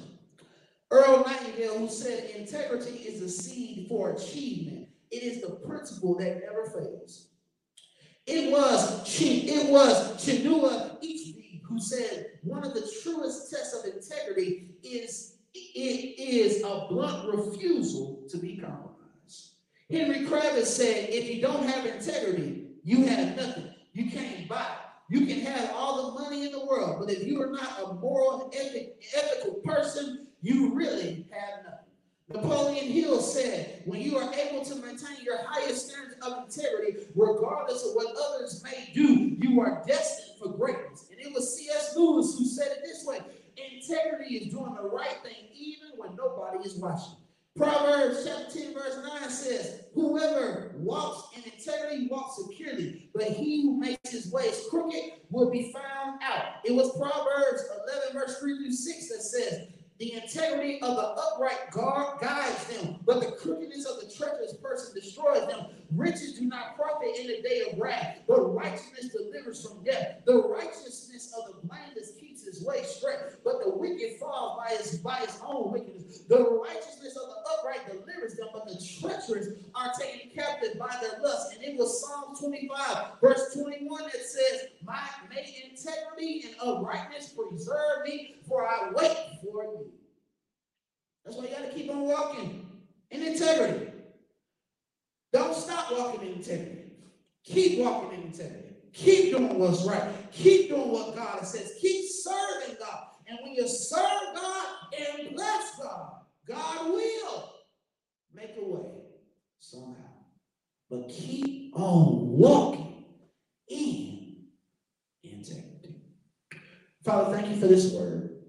Earl 0.91 1.23
Nightingale 1.25 1.79
who 1.79 1.89
said 1.89 2.29
integrity 2.35 2.99
is 2.99 3.21
the 3.21 3.29
seed 3.29 3.87
for 3.87 4.11
achievement. 4.11 4.87
It 5.11 5.23
is 5.23 5.41
the 5.41 5.51
principle 5.51 6.15
that 6.17 6.41
never 6.45 6.69
fails. 6.69 7.29
It 8.27 8.51
was 8.51 9.19
it 9.21 9.69
was 9.69 10.13
Chinua 10.23 10.99
Achebe 11.03 11.61
who 11.63 11.79
said 11.79 12.27
one 12.43 12.63
of 12.63 12.73
the 12.73 12.89
truest 13.01 13.51
tests 13.51 13.73
of 13.73 13.85
integrity 13.85 14.75
is 14.83 15.34
it 15.55 16.19
is 16.19 16.63
a 16.63 16.87
blunt 16.89 17.33
refusal 17.33 18.23
to 18.29 18.37
be 18.37 18.57
compromised. 18.57 19.53
Henry 19.89 20.25
Kravis 20.25 20.65
said, 20.65 21.09
if 21.09 21.33
you 21.33 21.41
don't 21.41 21.67
have 21.67 21.85
integrity, 21.85 22.67
you 22.83 23.05
have 23.05 23.35
nothing. 23.37 23.73
You 23.93 24.11
can't 24.11 24.47
buy. 24.47 24.75
You 25.09 25.25
can 25.25 25.41
have 25.41 25.71
all 25.73 26.11
the 26.11 26.23
money 26.23 26.45
in 26.45 26.51
the 26.51 26.65
world, 26.65 26.97
but 26.99 27.13
if 27.13 27.23
you 27.25 27.41
are 27.41 27.51
not 27.51 27.79
a 27.83 27.93
moral, 27.93 28.51
ethic, 28.55 29.03
ethical 29.15 29.55
person, 29.63 30.27
you 30.41 30.73
really 30.73 31.27
have 31.31 31.63
nothing. 31.63 31.85
Napoleon 32.27 32.85
Hill 32.85 33.21
said, 33.21 33.83
when 33.85 34.01
you 34.01 34.17
are 34.17 34.33
able 34.33 34.65
to 34.65 34.75
maintain 34.75 35.23
your 35.23 35.37
highest 35.45 35.87
standards 35.87 36.15
of 36.23 36.45
integrity, 36.45 37.05
regardless 37.15 37.85
of 37.85 37.93
what 37.93 38.15
others 38.17 38.63
may 38.63 38.89
do, 38.95 39.37
you 39.39 39.61
are 39.61 39.83
destined 39.85 40.39
for 40.39 40.49
greatness. 40.49 41.05
And 41.11 41.19
it 41.19 41.31
was 41.31 41.55
C.S. 41.55 41.95
Lewis 41.95 42.35
who 42.37 42.45
said 42.45 42.71
it 42.71 42.79
this 42.83 43.05
way 43.05 43.19
integrity 43.87 44.35
is 44.35 44.53
doing 44.53 44.75
the 44.75 44.87
right 44.87 45.17
thing 45.23 45.49
even 45.53 45.89
when 45.97 46.15
nobody 46.15 46.67
is 46.67 46.75
watching. 46.75 47.15
Proverbs 47.55 48.25
chapter 48.25 48.59
10, 48.59 48.73
verse 48.73 48.97
9 49.21 49.29
says, 49.29 49.83
Whoever 49.93 50.73
walks 50.75 51.37
in 51.37 51.43
integrity 51.43 52.07
walks 52.07 52.37
securely, 52.43 53.09
but 53.13 53.23
he 53.23 53.61
who 53.61 53.79
makes 53.79 54.11
his 54.11 54.29
ways 54.29 54.65
crooked 54.69 55.13
will 55.29 55.49
be 55.49 55.71
found 55.71 56.19
out. 56.21 56.55
It 56.65 56.73
was 56.73 56.97
Proverbs 56.97 57.63
11, 58.11 58.13
verse 58.13 58.39
3 58.39 58.57
through 58.57 58.73
6 58.73 59.09
that 59.09 59.21
says, 59.21 59.67
the 59.97 60.11
integrity 60.11 60.81
of 60.81 60.97
the 60.97 61.01
upright 61.01 61.71
guard 61.71 62.19
guides 62.19 62.65
them, 62.65 62.97
but 63.05 63.21
the 63.21 63.31
crookedness 63.31 63.85
of 63.85 64.01
the 64.01 64.13
treacherous 64.13 64.53
person 64.61 64.93
destroys 64.93 65.47
them. 65.47 65.67
Riches 65.91 66.37
do 66.37 66.45
not 66.45 66.75
profit 66.75 67.15
in 67.17 67.27
the 67.27 67.41
day 67.41 67.63
of 67.71 67.79
wrath, 67.79 68.17
but 68.27 68.53
righteousness 68.53 69.07
delivers 69.15 69.65
from 69.65 69.85
death. 69.85 70.17
The 70.25 70.43
righteousness 70.49 71.33
of 71.37 71.45
the 71.47 71.65
blameless 71.65 72.11
keeps 72.19 72.43
his 72.43 72.61
way 72.65 72.83
straight, 72.83 73.19
but 73.45 73.63
the 73.63 73.69
wicked 73.69 74.17
falls 74.19 74.57
by 74.57 74.75
his 74.75 74.97
by 74.97 75.17
his 75.17 75.39
own 75.45 75.71
wickedness. 75.71 76.21
The 76.27 76.43
righteousness 76.43 77.15
of 77.15 77.29
the 77.29 77.35
upright 77.53 77.87
delivers 77.87 78.35
them, 78.35 78.47
but 78.51 78.67
the 78.67 78.83
treacherous 78.99 79.49
are 79.75 79.91
taken 79.99 80.31
captive 80.35 80.79
by 80.79 80.97
their 80.99 81.21
lust. 81.21 81.53
And 81.53 81.63
it 81.63 81.77
was 81.77 82.01
Psalm 82.01 82.35
25, 82.35 83.21
verse 83.21 83.53
21 83.53 84.03
that 84.03 84.13
says, 84.13 84.69
My 84.83 84.99
may 85.29 85.69
integrity 85.69 86.45
and 86.47 86.55
uprightness 86.59 87.33
preserve 87.33 88.03
me, 88.05 88.37
for 88.47 88.67
I 88.67 88.89
wait 88.91 89.17
for 89.43 89.63
you. 89.63 89.91
That's 91.23 91.37
why 91.37 91.45
you 91.45 91.49
got 91.51 91.65
to 91.65 91.73
keep 91.73 91.91
on 91.91 92.01
walking 92.01 92.67
in 93.11 93.21
integrity. 93.21 93.91
Don't 95.31 95.55
stop 95.55 95.91
walking 95.91 96.27
in 96.27 96.33
integrity. 96.35 96.81
Keep 97.43 97.79
walking 97.79 98.19
in 98.19 98.25
integrity. 98.27 98.69
Keep 98.93 99.37
doing 99.37 99.59
what's 99.59 99.83
right. 99.83 100.31
Keep 100.31 100.69
doing 100.69 100.89
what 100.89 101.15
God 101.15 101.45
says. 101.45 101.73
Keep 101.81 102.09
serving 102.09 102.77
God. 102.79 103.07
And 103.27 103.39
when 103.41 103.53
you 103.55 103.67
serve 103.67 104.35
God 104.35 104.67
and 104.97 105.35
bless 105.35 105.79
God, 105.79 106.11
God 106.47 106.87
will 106.87 107.53
make 108.33 108.51
a 108.57 108.63
way 108.63 108.91
somehow. 109.59 109.95
But 110.89 111.09
keep 111.09 111.75
on 111.75 112.27
walking 112.29 113.05
in 113.67 114.45
integrity. 115.23 115.95
Father, 117.03 117.35
thank 117.35 117.49
you 117.49 117.59
for 117.59 117.67
this 117.67 117.91
word. 117.91 118.43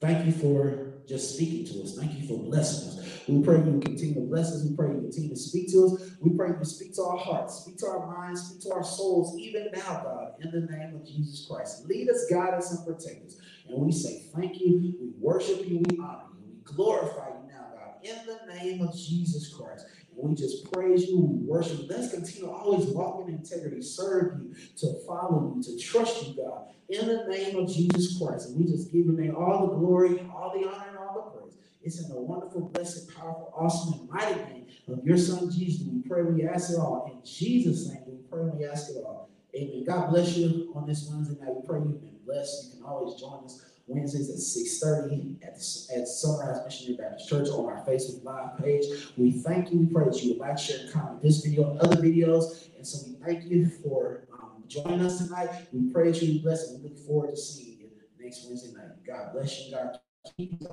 Thank 0.00 0.26
you 0.26 0.32
for 0.32 1.02
just 1.06 1.34
speaking 1.34 1.66
to 1.66 1.82
us. 1.82 1.96
Thank 1.96 2.18
you 2.18 2.26
for 2.26 2.38
blessing 2.38 2.98
us. 2.98 2.98
We 3.28 3.42
pray 3.42 3.56
you 3.56 3.80
continue 3.80 4.14
to 4.14 4.20
bless 4.20 4.52
us. 4.52 4.64
We 4.64 4.74
pray 4.74 4.88
you 4.88 5.00
continue 5.00 5.30
to 5.30 5.36
speak 5.36 5.70
to 5.72 5.86
us. 5.86 6.10
We 6.20 6.36
pray 6.36 6.50
you 6.58 6.64
speak 6.64 6.94
to 6.94 7.02
our 7.02 7.16
hearts, 7.16 7.60
speak 7.60 7.78
to 7.78 7.86
our 7.86 8.06
minds, 8.06 8.42
speak 8.42 8.62
to 8.62 8.72
our 8.72 8.84
souls, 8.84 9.38
even 9.38 9.68
now, 9.74 10.02
God, 10.02 10.32
in 10.40 10.50
the 10.50 10.66
name 10.72 10.94
of 10.94 11.06
Jesus 11.06 11.46
Christ. 11.48 11.86
Lead 11.86 12.08
us, 12.08 12.26
guide 12.30 12.54
us, 12.54 12.70
and 12.72 12.86
protect 12.86 13.26
us. 13.26 13.36
And 13.68 13.78
we 13.78 13.92
say 13.92 14.24
thank 14.34 14.60
you. 14.60 14.78
We 14.78 15.12
worship 15.18 15.66
you. 15.68 15.82
We 15.88 15.98
honor 15.98 16.24
you. 16.34 16.46
We 16.46 16.74
glorify 16.74 17.28
you 17.28 17.48
now, 17.52 17.66
God, 17.74 17.94
in 18.02 18.16
the 18.26 18.54
name 18.54 18.82
of 18.82 18.96
Jesus 18.96 19.52
Christ. 19.52 19.86
And 20.16 20.28
we 20.28 20.34
just 20.34 20.70
praise 20.72 21.08
you. 21.08 21.20
We 21.20 21.46
worship 21.46 21.80
you. 21.80 21.86
Let's 21.88 22.12
continue 22.12 22.46
to 22.46 22.52
always 22.52 22.86
walk 22.86 23.26
in 23.26 23.34
integrity, 23.34 23.82
serve 23.82 24.40
you, 24.40 24.54
to 24.78 24.98
follow 25.06 25.54
you, 25.54 25.62
to 25.62 25.78
trust 25.78 26.26
you, 26.26 26.34
God 26.42 26.68
in 26.88 27.06
the 27.06 27.24
name 27.28 27.56
of 27.56 27.72
Jesus 27.72 28.18
Christ. 28.18 28.48
And 28.48 28.58
we 28.58 28.70
just 28.70 28.92
give 28.92 29.06
your 29.06 29.14
name 29.14 29.34
all 29.36 29.66
the 29.66 29.74
glory, 29.74 30.20
all 30.34 30.52
the 30.58 30.66
honor, 30.68 30.88
and 30.88 30.98
all 30.98 31.32
the 31.34 31.38
praise. 31.38 31.54
It's 31.82 32.02
in 32.02 32.08
the 32.08 32.20
wonderful, 32.20 32.68
blessed, 32.68 33.14
powerful, 33.14 33.52
awesome, 33.54 34.00
and 34.00 34.10
mighty 34.10 34.40
name 34.52 34.66
of 34.88 35.04
your 35.04 35.18
son 35.18 35.50
Jesus. 35.50 35.86
We 35.86 36.00
pray 36.02 36.22
we 36.22 36.46
ask 36.46 36.70
it 36.70 36.78
all. 36.78 37.10
In 37.12 37.24
Jesus' 37.24 37.88
name, 37.88 38.02
we 38.06 38.16
pray 38.30 38.42
we 38.42 38.64
ask 38.64 38.90
it 38.90 38.96
all. 39.04 39.30
Amen. 39.54 39.84
God 39.84 40.10
bless 40.10 40.36
you 40.36 40.72
on 40.74 40.86
this 40.86 41.08
Wednesday 41.10 41.38
night. 41.40 41.54
We 41.54 41.66
pray 41.66 41.80
been 41.80 42.17
blessed. 42.28 42.74
You 42.74 42.76
can 42.76 42.90
always 42.90 43.20
join 43.20 43.44
us 43.44 43.64
Wednesdays 43.86 44.28
at 44.28 44.36
6.30 44.36 45.42
at, 45.42 45.54
at 45.98 46.08
Sunrise 46.08 46.60
Missionary 46.64 46.96
Baptist 46.96 47.28
Church 47.28 47.48
on 47.48 47.64
our 47.64 47.82
Facebook 47.86 48.22
Live 48.22 48.58
page. 48.58 48.84
We 49.16 49.32
thank 49.32 49.72
you. 49.72 49.78
We 49.78 49.86
pray 49.86 50.04
that 50.04 50.22
you 50.22 50.32
would 50.32 50.40
like, 50.40 50.58
share, 50.58 50.80
and 50.80 50.92
comment 50.92 51.22
this 51.22 51.42
video 51.44 51.70
and 51.70 51.80
other 51.80 51.96
videos. 51.96 52.68
And 52.76 52.86
so 52.86 52.98
we 53.06 53.16
thank 53.24 53.50
you 53.50 53.68
for 53.82 54.28
um, 54.32 54.62
joining 54.68 55.00
us 55.00 55.26
tonight. 55.26 55.48
We 55.72 55.90
praise 55.90 56.22
you, 56.22 56.34
be 56.34 56.38
blessed, 56.40 56.70
and 56.72 56.82
we 56.82 56.90
look 56.90 56.98
forward 56.98 57.30
to 57.30 57.36
seeing 57.36 57.78
you 57.80 57.90
next 58.20 58.46
Wednesday 58.46 58.76
night. 58.76 59.04
God 59.06 59.32
bless 59.32 59.64
you. 59.64 59.74
God 59.74 59.98
keep 60.36 60.60
you. 60.60 60.68